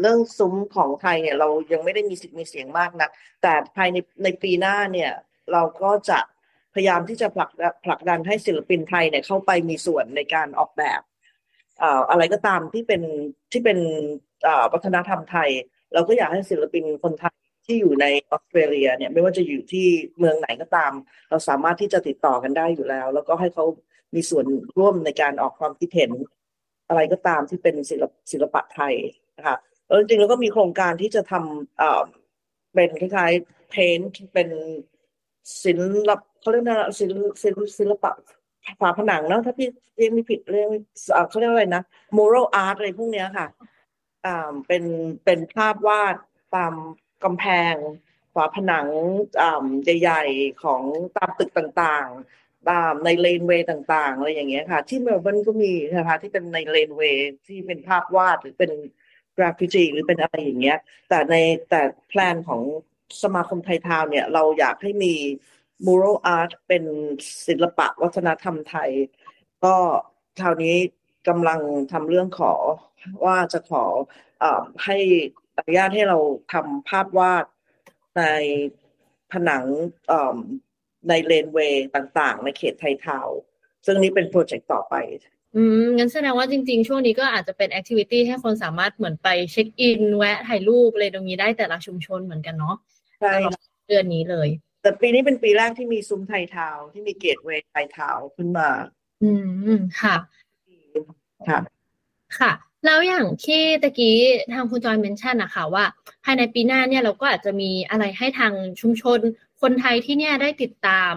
[0.00, 3.08] เรื่องซุ้มของไทยเนี่ย เรายังไม่ได้มีสิทธิ์มีเสียงมากนะ
[3.42, 5.12] แต่ภายในในปีหน้าเนี่ย
[5.52, 6.18] เราก็จะ
[6.74, 7.50] พยายามที่จะผลัก
[7.84, 11.00] ผลักดันให้ศิลปินไทยเนี่ยเข้าไปมีส่วนในการออกแบบ
[12.10, 13.02] อะไรก็ตามที่เป็น
[13.52, 13.78] ที่เป็น
[14.72, 15.50] วัฒนธรรมไทย
[15.94, 19.86] เราก็อยากให้ศิลปินคนไทยที่อยู่ในออสเตรเลียเนี่ยไม่ว่าจะอยู่ที่
[20.18, 20.92] เมืองไหนก็ตาม
[21.30, 23.64] เราสามารถที่จะติดต่อกันได้อยู่แล้ว แล้วก็ให้เขา
[24.14, 24.44] มีส่วน
[24.78, 26.10] ร่วมในการออกความคิดเห็น
[26.88, 28.94] อะไรก็ตามที่เป็นศิลปศิลปะไทย
[29.38, 29.56] นะคะ
[29.86, 32.02] แล้วจริงๆแล้วก็มีโครงการที่จะทำเอ่อ
[32.74, 34.48] เป็นคล้ายๆเพนท์เป็น
[35.64, 35.72] ศิ
[36.08, 38.12] ลป เขาเรียกว่าศิลศิลศิลปะ
[38.80, 40.70] ฝาผนังเนาะถ้าพี่เรียกไม่ผิดเรื่อง
[41.28, 41.82] เขาเรียกอะไรนะ
[42.18, 43.46] moral art อะไรพวกเนี้ยค่ะ
[44.26, 44.84] อ่าเป็น
[45.24, 46.16] เป็นภาพวาด
[46.56, 46.74] ตาม
[47.24, 47.74] กำแพง
[48.34, 48.86] ฝาผนัง
[49.84, 50.82] ใหญ่ๆของ
[51.16, 58.70] ตามตึกต่างๆ ตามใน laneway ต่างๆอะไรอย่างเงี้ยค่ะ ที่เมลเบิร์นก็มีนะคะที่เป็นใน laneway ที่เป็นภาพวาดหรือเป็น
[59.36, 60.78] กราฟิตีหรือเป็นอะไรอย่างเงี้ย
[61.08, 61.34] แต่ใน
[61.70, 62.62] แต่ plan ของ
[63.22, 65.14] สมาคมไทยทาวน์เนี่ย เราอยากให้มี
[65.86, 66.84] mural art เป็น
[67.46, 68.90] ศิลปะวัฒนธรรมไทย
[69.64, 69.74] ก็
[70.40, 70.76] คราวนี้
[71.28, 71.60] กำลัง
[71.92, 72.54] ทำเรื่องขอ
[73.24, 73.84] ว่าจะข
[74.42, 74.44] อ
[74.84, 74.98] ให้
[75.56, 76.18] อนุญาตให้เรา
[76.52, 77.44] ทำภาพวาด
[78.18, 78.22] ใน
[79.32, 79.64] ผนัง
[81.08, 83.28] ใน laneway ต่างๆ ในเขตไทยทาวน์
[83.86, 84.94] ซึ่งนี้เป็น project ต่อไป
[85.56, 92.76] อืม งั้นแสดงว่าจริง ๆ ช่วงนี้ก็อาจจะเป็น activity ให้คนสามารถเหมือนไป check in แวะถ่ายรูปอะไรตรงนี้ได้แต่ละชุมชนเหมือนกันเนาะ
[93.20, 93.34] ใช่
[93.88, 94.48] เดือนนี้เลย
[94.82, 98.68] แต่ปีนี้เป็นปีแรกที่มีซุ้มไทยทาวน์ที่มี gateway ไทยทาวน์ขึ้นมา
[99.22, 99.30] อื
[99.76, 100.16] มค่ะ
[101.48, 101.58] ค่ะ
[102.38, 102.52] ค่ะ
[102.86, 104.16] แล้วอย่างที่ตะกี้
[104.52, 105.84] ทางคุณจอยเมนชั่นนะคะว่า
[106.24, 109.18] ภายในปีหน้าเนี่ยเราก็อาจจะมีอะไรให้ทางชุมชน
[109.62, 111.14] คนไทยที่เนี่ยได้ติดตาม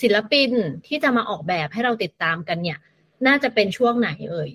[0.00, 0.50] ศิลปิน
[0.86, 2.78] ที่จะมาออกแบบให้เราติดตามกันเนี่ย
[3.26, 4.50] น่าจะเป็นช่วงไหนเอ่ย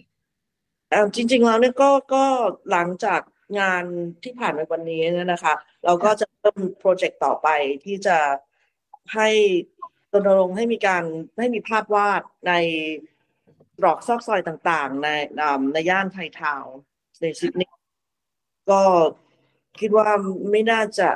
[1.15, 2.23] จริง ๆ แล้วเนี่ยก็ก็
[2.71, 3.21] หลังจาก
[3.59, 3.83] งาน
[4.23, 5.53] ที่ผ่านไปวันนี้นะคะ
[5.85, 7.47] เราก็จะเริ่มโปรเจกต์ต่อไป
[7.85, 8.17] ที่จะ
[9.15, 9.29] ให้
[10.13, 11.03] รณรงค์ให้มีการ
[11.39, 12.53] ให้มีภาพวาดใน
[13.79, 15.07] ตรอกซอกซอยต่างๆ ใน
[15.73, 16.77] ในย่านไททาวน์
[17.21, 17.77] ในซิดนีย์
[18.69, 18.81] ก็
[19.79, 20.07] คิดว่า
[20.51, 21.09] ไม่น่าจะ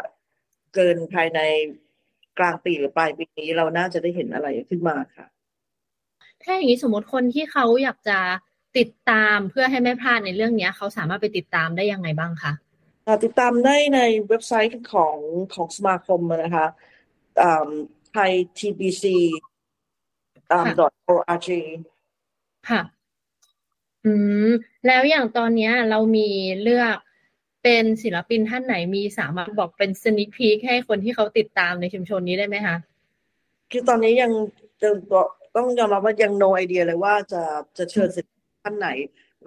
[0.73, 1.39] เกินภายใน
[2.39, 5.25] กลางปีหรือปลายปีนี้เราน่าจะได้เห็นอะไรขึ้นมาค่ะ
[6.43, 8.19] ถ้าอย่างนี้สมมติคนที่เขาอยากจะ
[8.77, 12.53] ติดตามเพื่อให้ไม่พลาดในเรื่องนี้เขาสามารถไปติดตามได้ยังไงบ้างคะ
[13.23, 15.17] ติดตามได้ในเว็บไซต์ของ
[15.53, 16.67] ของสมาคมนะคะ
[18.11, 19.05] ไทย tbc
[21.13, 21.49] .org
[22.69, 22.81] ค่ะ
[24.05, 24.11] อื
[24.47, 24.49] ม
[24.87, 26.29] แล้วอย่างตอนนี้เรามี
[26.61, 26.97] เลือก
[27.63, 32.75] เป็นศิลปินท่านไหนมีสามารถบอกเป็นสนิคพีคให้คนที่เขาติดตามในชุมชนนี้ได้ไหมคะ
[33.71, 34.31] คือตอนนี้ยัง
[34.81, 35.23] ตัว
[35.55, 37.41] ต้องยอมรับว่ายัง no idea เลยว่าจะ
[37.77, 38.27] จะเชิญศิล
[38.63, 38.89] ปินท่านไหน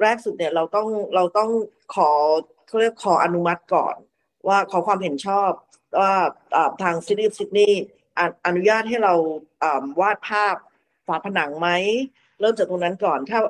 [0.00, 1.50] แรกสุดเนี่ยเราต้องเราต้อง
[1.94, 2.10] ขอ
[2.66, 3.96] เขาเรียกขออนุมัติก่อน
[4.48, 5.50] ว่าขอความเห็นชอบ
[6.00, 6.14] ว่า
[6.82, 7.82] ทางซิดนีย์ซิดนีย์
[8.46, 9.14] อนุญาตให้เรา
[10.00, 10.56] วาดภาพ
[11.06, 11.68] ฝาผนังไหม
[12.40, 13.40] เริ่มจากตรงนั้นก่อนถ้า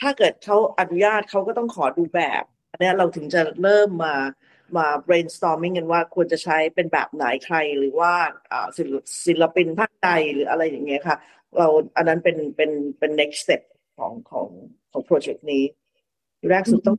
[0.00, 4.14] ถ้าเกิดเขาอนุญาตเขาก็ต้องขอดูแบบอันนี้เราถึงจะเริ่มมา
[4.76, 8.12] มา brainstorming กันว่าควรจะใช้เป็นแบบไหนใครหรือว่า
[9.24, 11.16] ศิลปินภาคใดหรืออะไรอย่างเงี้ยค่ะ
[11.58, 13.62] เราอันนั้นเป็นเป็นเป็น next step
[13.98, 14.48] ของของ
[14.92, 15.62] ของโปรเจกต์นี้
[16.48, 16.96] แรกสุดต้อง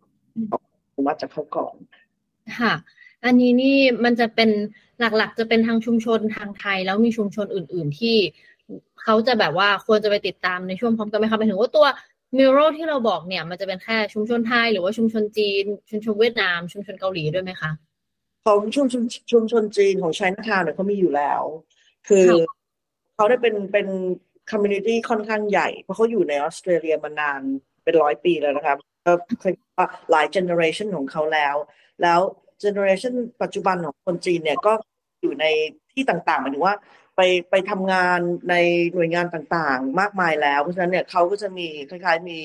[1.08, 1.75] มาจากเขาก่อน
[2.60, 2.73] ค่ะ
[3.25, 4.49] อันนี้นี่มันจะเป็น
[4.99, 8.17] หลักๆ จะเป็นทางชุมชนทางไทย แล้วมีชุมชนอื่น ๆ ที่
[9.04, 11.86] เขาจะแบบว่าควรจะไปติดตามในช่วงพร้อมกันไหมคะหมายถึงว่าตัว
[12.38, 17.71] มิโรที่เราบอกเนี่ย มันจะเป็นแค่ชุมชนไทย หรือว่าชุมชนจีน ชุมชนเวียดนาม ชุมชนเกาหลีด้วยไหมคะ
[18.45, 21.41] ของชุมชนชุมชนจีนของไชน่าทาวน์เนี่ยเขามีอยู่แล้ว
[22.08, 22.25] คือ
[23.15, 23.88] เขาได้เป็นเป็น
[24.52, 27.41] community ค่อนข้างใหญ่ เพราะเขาอยู่ในออสเตรเลียมานาน
[27.84, 31.56] เป็นร้อยปีแล้วนะครับก็เรียกว่าหลาย generation ของเขาแล้ว
[32.02, 32.20] แล้ว
[32.62, 34.74] generation ปัจจุบันของคนจีนเนี่ยก็
[35.22, 35.46] อยู่ใน
[35.94, 36.76] ที่ต่างๆหมายถึงว่า
[37.15, 38.56] ไปไปทำงานใน
[38.94, 42.38] หน่วยงานต่างๆ มากมายแล้ว เพราะฉะนั้นเนี่ยเขาก็จะมีคล้ายๆมี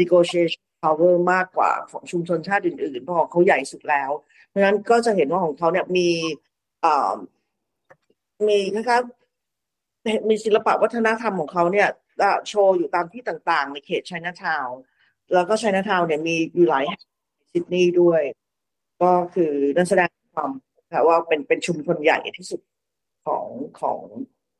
[0.00, 4.10] negotiation power มากกว่าของชุมชนชาติอื่นๆ เพราะของเขาใหญ่สุดแล้ว
[4.48, 6.08] เพราะฉะนั้นก็จะเห็นว่าของเขาเนี่ยมี
[8.48, 11.88] มีคล้ายๆมีศิลปะวัฒนธรรมของเขาเนี่ย
[12.48, 14.78] โชว์อยู่ตามที่ต่างๆ ในเขตไชน่าทาวน์
[15.34, 16.84] แล้วก็ไชน่าทาวน์เนี่ยมีอยู่หลาย
[17.52, 18.22] ซิดนีย์ด้วย
[19.02, 20.50] ก็คือนั่นแสดงความ
[21.08, 22.60] ว่าเป็นเป็นชุมชนใหญ่ที่สุด
[23.26, 23.46] ของ
[23.80, 24.00] ของ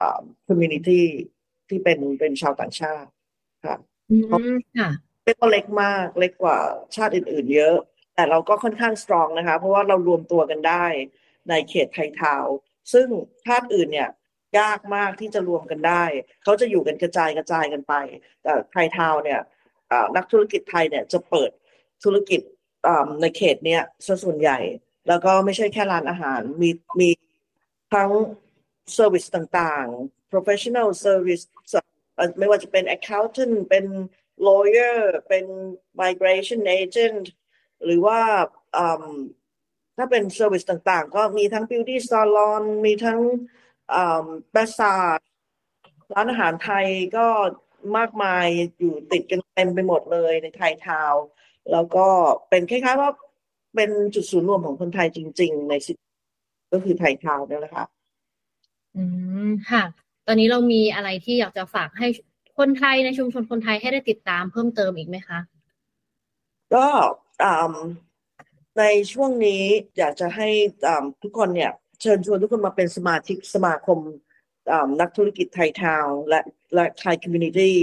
[0.00, 1.06] อ่า community
[1.68, 3.10] ที่เป็นเป็นชาวต่างชาติ
[3.64, 3.76] ค่ะ
[4.78, 4.90] ค่ะ
[5.24, 6.58] เล็กก็เล็กมากเล็กกว่า
[6.96, 7.76] ชาติอื่น ๆ เยอะ
[8.14, 10.84] แต่เราก็ค่อนข้างสตรองนะคะ เพราะว่าเรารวมตัวกันได้
[11.48, 12.44] ในเขตไทยทาว
[12.92, 13.08] ซึ่ง
[13.46, 14.10] ชาติอื่นเนี่ย
[14.58, 16.04] ยากมากที่จะรวมกันได้
[16.42, 17.94] เขาจะอยู่กันกระจายกระจายกันไป
[18.42, 19.40] แต่ไทยทาวเนี่ย
[20.16, 21.50] นักธุรกิจไทยเนี่ยจะเปิด
[22.04, 22.40] ธุรกิจ
[23.20, 23.82] ในเขตเนี้ย
[24.24, 24.58] ส่วนใหญ่
[25.08, 27.10] แล้วก็ไม่ใช่แค่ร้านอาหาร มีมี
[27.94, 28.10] ทั้ง
[28.96, 31.44] service ต่างๆ professional service
[32.38, 33.84] ไม่ว่าจะเป็น accountant เป็น
[34.48, 35.44] lawyer เป็น
[36.02, 37.24] migration agent
[37.84, 38.20] หรือว่า
[39.96, 43.20] ถ้าเป็น service ต่างๆ ก็มีทั้ง beauty salon มีทั้ง
[44.54, 44.94] บาซา
[46.12, 47.26] ร้านอาหารไทยก็
[47.96, 48.46] มากมาย
[48.78, 51.14] อยู่ติดกันเต็มไปหมดเลยในไทยทาว
[51.72, 52.06] แล้วก็
[52.48, 53.10] เป็นคล้ายๆว่า
[53.74, 55.92] เป็นจุดศูนย์รวมของคนไทยจริง ๆ ในสิ
[56.72, 57.86] ก็คือไทยทาวนี่แหละค่ะ
[58.96, 59.02] อื
[59.48, 59.82] มค่ะ
[60.26, 62.06] ตอนนี้เรามีอะไรที่อยากจะฝากให้
[62.58, 65.38] คนไทยในชุมชนคนไทยให้ได้ติดตามเพิ่มเติมอีกไหมคะ
[66.74, 66.86] ก็
[68.78, 69.62] ในช่วงนี้
[69.98, 70.48] อยากจะให้
[71.22, 73.98] ทุกคนเนี่ย เชิญชวนทุกคนมาเป็นสมาชิกสมาคม
[75.00, 76.40] นักธุรกิจไทยทาวและ
[76.74, 77.76] และไทยคอมมูนิตี้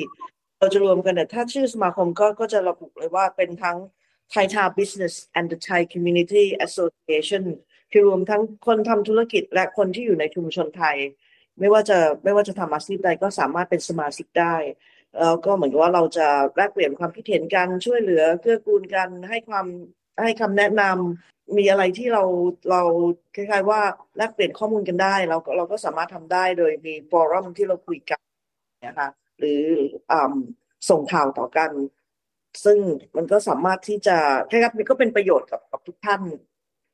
[0.60, 3.78] เราจะรวมกันแต่ถ้าชื่อสมาคมก็ก็จะระบุเลยว่าเป็นทั้ง
[4.34, 7.44] Thai Town Business and the Thai Community Association
[7.92, 10.98] คือรวมทั้งคนทำธุรกิจและคนที่อยู่ในชุมชนไทย
[11.60, 14.56] ไม่ว่าจะไม่ว่าจะทำอาชีพใดก็สามารถเป็นสมาชิกได้
[15.20, 19.66] แล้วก็เหมือนกับว่าเราจะแลกเปลี่ยนความคิดเห็นกันช่วยเหลือเกื้อกูลกันให้ความ
[20.24, 22.24] ให้คำแนะนำมีอะไรที่เรา
[22.72, 22.82] เรา
[23.36, 23.82] คล้ายๆว่า
[24.18, 28.22] แลกเปลี่ยนข้อมูลกันได้เราเราก็สามารถทำได้โดยมีฟอรัมที่เราคุยกัน
[28.88, 29.10] นะคะ
[29.40, 29.62] หรือ
[30.12, 30.14] อ
[30.90, 31.72] ส่งข่าวต่อกัน
[32.66, 32.78] ซึ่ง
[33.18, 34.18] มันก็สามารถที่จะ
[34.50, 36.22] ใช่ครันี่ก็เป็นประโยชน์กับกับทุกท่าน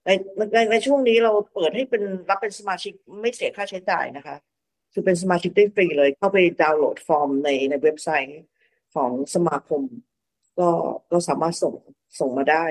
[0.06, 0.10] ใน
[0.54, 4.36] ในในช่วงนี้เราเปิดให้เป็นรับเป็นสมาชิกไม่เสียค่าใช้จ่ายนะคะ
[4.94, 8.42] คือเป็นสมาชิกได้ฟรีเลย เข้าไปดาวน์โหลดฟอร์มในในเว็บไซต์
[8.96, 9.82] ของสมาคม
[10.60, 10.70] ก็
[11.12, 11.74] ก็สามารถส่ง
[12.20, 12.66] ส่งมาได้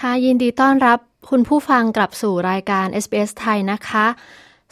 [0.00, 0.98] ค่ะยินดีต้อนรับ
[1.30, 4.06] คุณผู้ฟังกลับสู่รายการ SBS ไทยนะคะ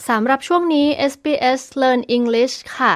[0.08, 2.94] สำหรับช่วงนี้ SBS Learn English ค่ะ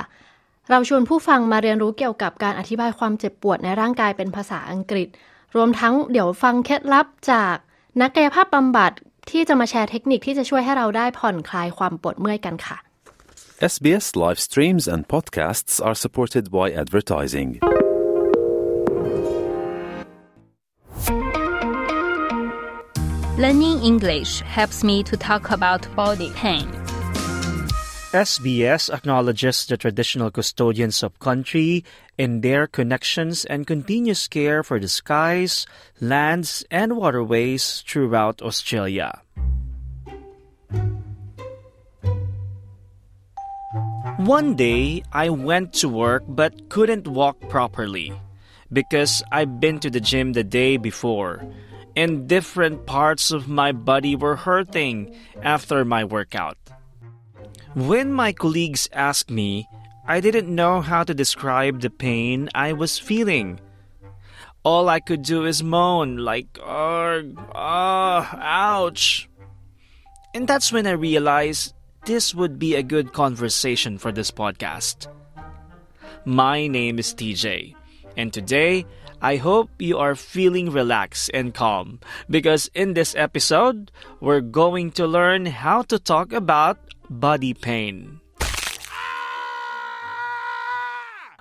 [0.71, 5.09] เราชวนผู้ฟังมาเรียนรู้เกี่ยวกับการอธิบายความเจ็บปวดในร่างกายเป็นภาษาอังกฤษ
[5.57, 7.57] รวมทั้งเดี๋ยวฟังเคล็ดลับจาก
[8.01, 8.93] นักกายภาพบำบัด
[9.31, 12.79] ที่จะมาแชร์เทคนิคที่จะช่วยให้เราได้ผ่อนคลายความปวดเมื่อยกันค่ะ
[13.73, 17.49] SBS live streams and podcasts are supported by advertising.
[23.39, 26.67] Learning English helps me to talk about body pain.
[28.11, 31.85] SBS acknowledges the traditional custodians of country
[32.19, 35.71] in their connections and continuous care for the skies,
[36.01, 39.23] lands, and waterways throughout Australia.
[44.19, 48.11] One day, I went to work but couldn't walk properly
[48.73, 51.47] because I'd been to the gym the day before
[51.99, 55.11] and different parts of my body were hurting
[55.43, 56.57] after my workout.
[57.75, 59.67] When my colleagues asked me,
[60.07, 63.59] I didn't know how to describe the pain I was feeling.
[64.63, 69.29] All I could do is moan, like, ugh, ah, ouch.
[70.35, 71.75] And that's when I realized
[72.07, 75.11] this would be a good conversation for this podcast.
[76.25, 77.75] My name is TJ,
[78.17, 78.87] and today
[79.21, 81.99] I hope you are feeling relaxed and calm
[82.31, 83.91] because in this episode,
[84.21, 86.79] we're going to learn how to talk about
[87.11, 88.21] body pain.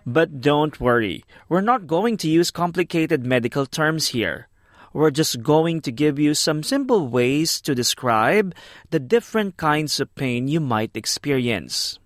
[0.07, 4.47] But don't worry, we're not going to use complicated medical terms here.
[4.93, 8.55] We're just going to give you some simple ways to describe
[8.89, 11.99] the different kinds of pain you might experience.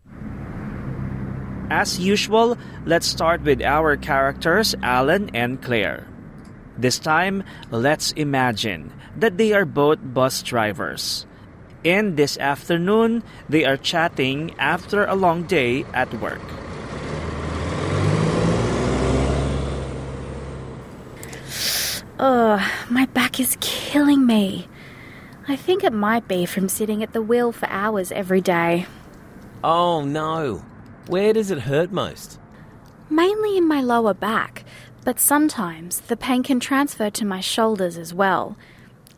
[1.72, 6.06] As usual, let's start with our characters, Alan and Claire.
[6.78, 11.26] This time, let's imagine that they are both bus drivers.
[11.86, 16.44] And this afternoon, they are chatting after a long day at work.
[22.20, 24.68] Ugh, my back is killing me.
[25.48, 28.88] I think it might be from sitting at the wheel for hours every day.
[29.64, 30.66] Oh no.
[31.08, 32.40] Where does it hurt most?
[33.10, 34.64] Mainly in my lower back,
[35.04, 38.56] but sometimes the pain can transfer to my shoulders as well.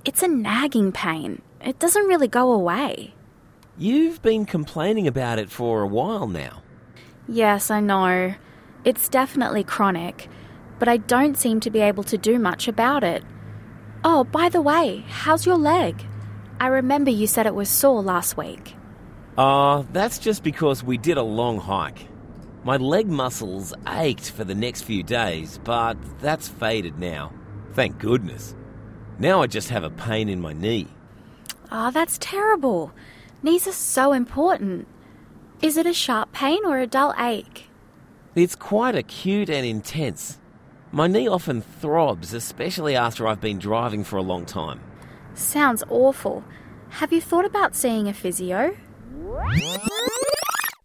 [0.05, 1.41] It's a nagging pain.
[1.61, 3.13] It doesn't really go away.
[3.77, 6.61] You've been complaining about it for a while now.
[7.27, 8.35] Yes, I know.
[8.85, 10.29] It's definitely chronic,
[10.79, 13.23] but I don't seem to be able to do much about it.
[14.03, 16.05] Oh, by the way, how's your leg?
[16.59, 18.75] I remember you said it was sore last week.
[19.37, 22.07] Ah, uh, that's just because we did a long hike.
[22.63, 27.33] My leg muscles ached for the next few days, but that's faded now.
[27.73, 28.55] Thank goodness.
[29.17, 30.87] Now I just have a pain in my knee.
[31.71, 32.91] Ah, oh, that's terrible.
[33.41, 34.87] Knees are so important.
[35.61, 37.69] Is it a sharp pain or a dull ache?
[38.35, 40.39] It's quite acute and intense.
[40.91, 44.79] My knee often throbs, especially after I've been driving for a long time.
[45.33, 46.43] Sounds awful.
[46.89, 48.77] Have you thought about seeing a physio?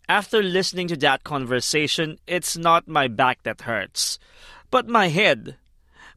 [0.08, 4.18] After listening to that conversation, it's not my back that hurts,
[4.70, 5.56] but my head.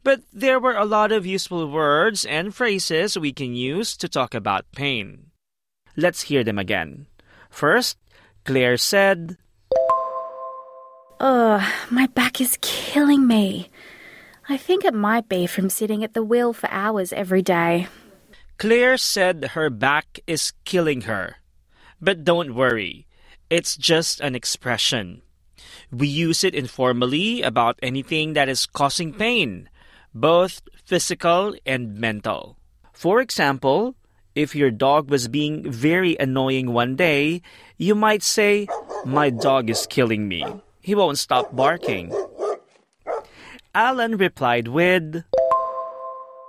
[0.04, 4.34] But there were a lot of useful words and phrases we can use to talk
[4.34, 5.32] about pain.
[5.98, 7.08] Let's hear them again.
[7.50, 7.98] First,
[8.46, 9.38] Claire said,
[11.20, 13.70] Ugh, my back is killing me.
[14.50, 17.88] I think it might be from sitting at the wheel for hours every day.
[18.58, 21.41] Claire said her back is killing her.
[22.02, 23.06] But don't worry,
[23.50, 25.22] it's just an expression.
[25.92, 29.70] We use it informally about anything that is causing pain,
[30.14, 32.58] both physical and mental.
[32.92, 33.96] For example,
[34.34, 37.42] if your dog was being very annoying one day,
[37.78, 38.68] you might say,
[39.06, 40.44] My dog is killing me.
[40.82, 42.12] He won't stop barking.
[43.76, 45.24] Alan replied with,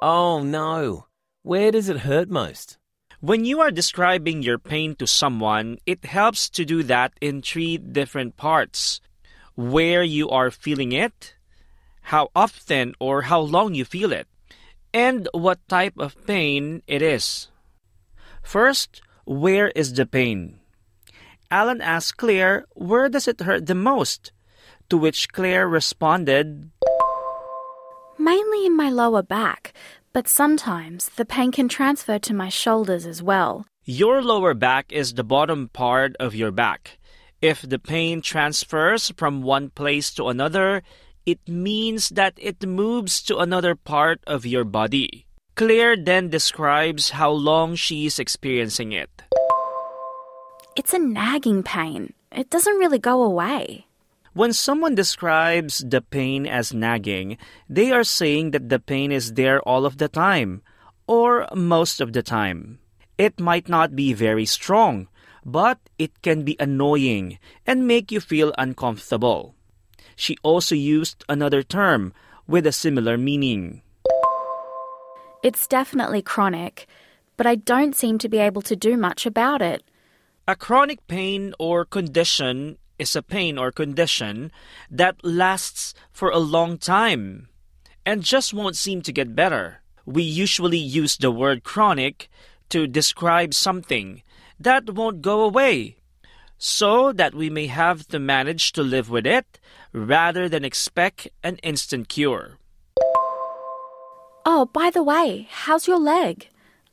[0.00, 1.06] Oh no.
[1.42, 2.78] Where does it hurt most?
[3.22, 7.78] When you are describing your pain to someone, it helps to do that in three
[7.78, 9.00] different parts
[9.54, 11.36] where you are feeling it,
[12.10, 14.26] how often or how long you feel it,
[14.92, 17.46] and what type of pain it is.
[18.42, 20.58] First, where is the pain?
[21.48, 24.32] Alan asked Claire, Where does it hurt the most?
[24.90, 26.72] To which Claire responded,
[28.18, 29.72] Mainly in my lower back,
[30.12, 33.66] but sometimes the pain can transfer to my shoulders as well.
[33.84, 36.98] Your lower back is the bottom part of your back.
[37.40, 40.82] If the pain transfers from one place to another,
[41.26, 45.26] it means that it moves to another part of your body.
[45.54, 49.10] Claire then describes how long she is experiencing it.
[50.76, 52.14] It's a nagging pain.
[52.30, 53.86] It doesn't really go away.
[54.34, 57.36] When someone describes the pain as nagging,
[57.68, 60.62] they are saying that the pain is there all of the time,
[61.06, 62.78] or most of the time.
[63.18, 65.08] It might not be very strong,
[65.44, 69.54] but it can be annoying and make you feel uncomfortable.
[70.16, 72.14] She also used another term
[72.48, 73.82] with a similar meaning.
[75.42, 76.86] It's definitely chronic,
[77.36, 79.82] but I don't seem to be able to do much about it.
[80.48, 84.52] A chronic pain or condition is a pain or condition
[84.90, 87.48] that lasts for a long time
[88.06, 89.82] and just won't seem to get better.
[90.06, 92.30] We usually use the word chronic
[92.70, 94.22] to describe something
[94.58, 95.96] that won't go away
[96.56, 99.58] so that we may have to manage to live with it
[99.92, 102.58] rather than expect an instant cure.
[104.46, 106.48] Oh, by the way, how's your leg?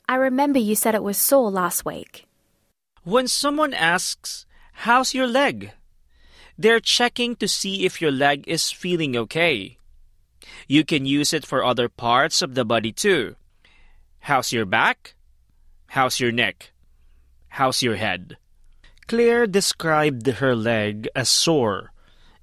[0.08, 2.26] I remember you said it was sore last week.
[3.04, 4.46] When someone asks,
[4.84, 5.72] How's your leg?
[6.60, 9.78] They're checking to see if your leg is feeling okay.
[10.68, 13.36] You can use it for other parts of the body too.
[14.28, 15.16] How's your back?
[15.96, 16.72] How's your neck?
[17.48, 18.36] How's your head?
[19.08, 21.94] Claire described her leg as sore.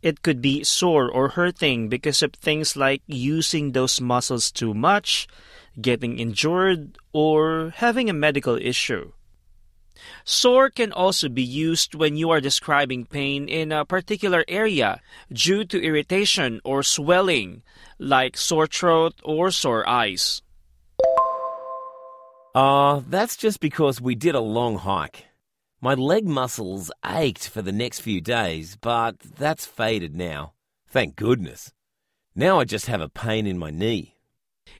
[0.00, 5.28] It could be sore or hurting because of things like using those muscles too much,
[5.78, 9.12] getting injured, or having a medical issue.
[10.24, 15.00] Sore can also be used when you are describing pain in a particular area
[15.32, 17.62] due to irritation or swelling,
[17.98, 20.42] like sore throat or sore eyes.
[22.54, 25.26] Ah, uh, that's just because we did a long hike.
[25.80, 30.54] My leg muscles ached for the next few days, but that's faded now.
[30.88, 31.72] Thank goodness.
[32.34, 34.16] Now I just have a pain in my knee.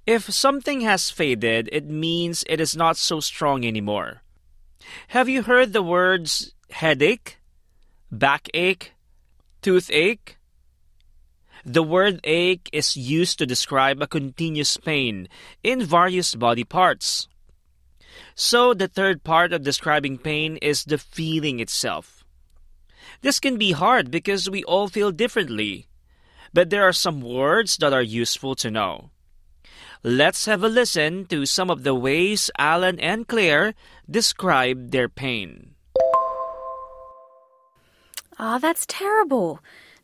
[0.07, 4.23] If something has faded, it means it is not so strong anymore.
[5.09, 7.39] Have you heard the words headache,
[8.11, 8.93] backache,
[9.63, 10.37] toothache?
[11.65, 15.29] The word ache is used to describe a continuous pain
[15.65, 17.27] in various body parts.
[18.35, 22.25] So, the third part of describing pain is the feeling itself.
[23.23, 25.89] This can be hard because we all feel differently,
[26.53, 29.11] but there are some words that are useful to know.
[30.03, 33.75] Let's have a listen to some of the ways Alan and Claire
[34.09, 35.75] describe their pain.
[38.39, 39.61] Ah, oh, that's terrible.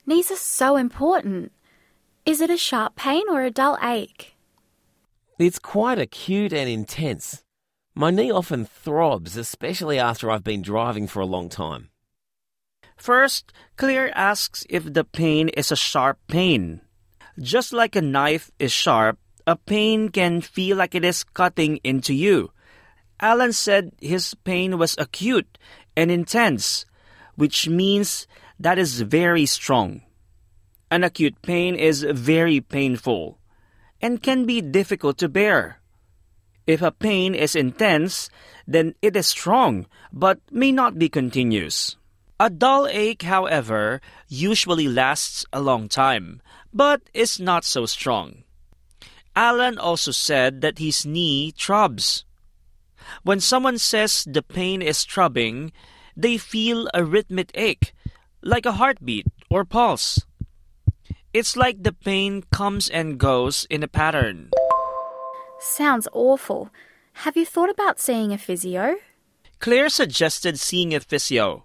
[0.06, 1.52] Knees are so important.
[2.24, 4.34] Is it a sharp pain or a dull ache?
[5.38, 7.42] It's quite acute and intense.
[7.94, 11.90] My knee often throbs, especially after I've been driving for a long time.
[12.96, 16.80] First, Claire asks if the pain is a sharp pain.
[17.38, 22.14] Just like a knife is sharp, a pain can feel like it is cutting into
[22.14, 22.52] you.
[23.20, 25.58] Alan said his pain was acute
[25.96, 26.84] and intense,
[27.36, 28.26] which means
[28.58, 30.02] that is very strong.
[30.90, 33.38] An acute pain is very painful
[34.00, 35.80] and can be difficult to bear.
[36.66, 38.28] If a pain is intense,
[38.66, 41.96] then it is strong but may not be continuous.
[42.38, 48.44] A dull ache, however, usually lasts a long time but is not so strong.
[49.34, 52.24] Alan also said that his knee throbs.
[53.22, 55.72] When someone says the pain is throbbing,
[56.16, 57.94] they feel a rhythmic ache,
[58.42, 60.20] like a heartbeat or pulse.
[61.32, 64.50] It's like the pain comes and goes in a pattern.
[65.60, 66.70] Sounds awful.
[67.24, 68.96] Have you thought about seeing a physio?
[69.58, 71.64] Claire suggested seeing a physio,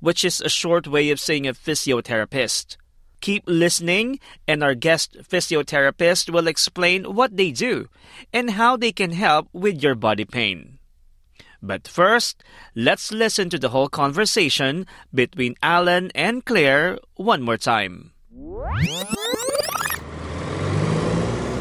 [0.00, 2.76] which is a short way of saying a physiotherapist.
[3.20, 7.88] Keep listening, and our guest physiotherapist will explain what they do
[8.32, 10.78] and how they can help with your body pain.
[11.60, 12.44] But first,
[12.76, 18.12] let's listen to the whole conversation between Alan and Claire one more time.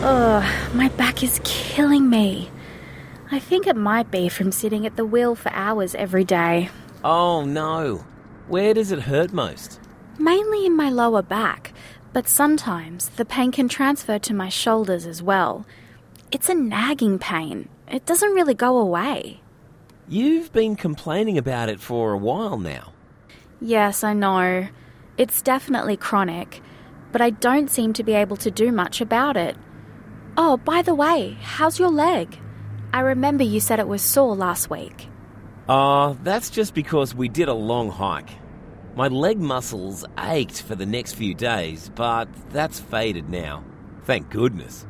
[0.04, 2.52] Ugh, my back is killing me.
[3.32, 6.70] I think it might be from sitting at the wheel for hours every day.
[7.04, 8.06] Oh no.
[8.48, 9.82] Where does it hurt most?
[10.20, 11.74] Mainly in my lower back,
[12.12, 15.66] but sometimes the pain can transfer to my shoulders as well.
[16.32, 17.70] It's a nagging pain.
[17.88, 19.42] It doesn't really go away.
[20.08, 22.94] You've been complaining about it for a while now.
[23.62, 24.68] Yes, I know.
[25.18, 26.62] It's definitely chronic,
[27.12, 29.56] but I don't seem to be able to do much about it.
[30.38, 32.38] Oh, by the way, how's your leg?
[32.94, 35.08] I remember you said it was sore last week.
[35.70, 38.30] Ah, uh, that's just because we did a long hike.
[38.98, 43.64] My leg muscles ached for the next few days, but that's faded now.
[44.06, 44.88] Thank goodness.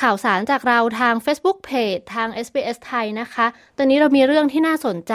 [0.00, 5.14] ข่าวสารจากเราทาง Facebook Page ทาง SBS ไทยนะคะ ตอนนี้เรามีเรื่องที่น่าสนใจ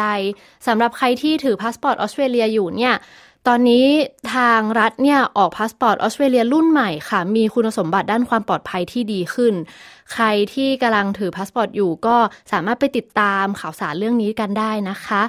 [0.67, 2.95] สำหรับใครที่ถือพาสปอร์ตออสเตรเลียอยู่เนี่ย
[3.47, 3.85] ตอนนี้
[4.35, 9.53] ทางรัฐเนี่ยออกพาสปอร์ตออสเตรเลียรุ่นใหม่ค่ะ มีคุณสมบัติด้านความปลอดภัยที่ดีขึ้น
[10.13, 12.17] ใครที่กำลังถือพาสปอร์ตอยู่ก็
[12.51, 15.21] สามารถไปติดตามข่าวสารเรื่องนี้กันได้นะคะ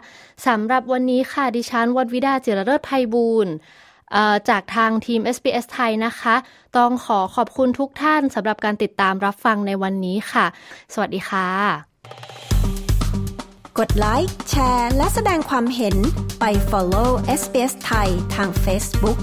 [0.47, 3.53] สำหรับวันนี้ค่ะดิฉันวัดวิดาเจริญเลิศไพบูลย์
[4.49, 6.35] จากทางทีม SBS ไทยนะคะ
[6.77, 10.47] ต้องขอขอบคุณทุกท่านสำหรับการติดตามรับฟังในวันนี้ค่ะ
[10.93, 11.49] สวัสดีค่ะ
[13.79, 15.97] กดไลค์แชร์ และแสดงความเห็น
[16.41, 19.19] ไป follow SBS ไทยทาง Facebook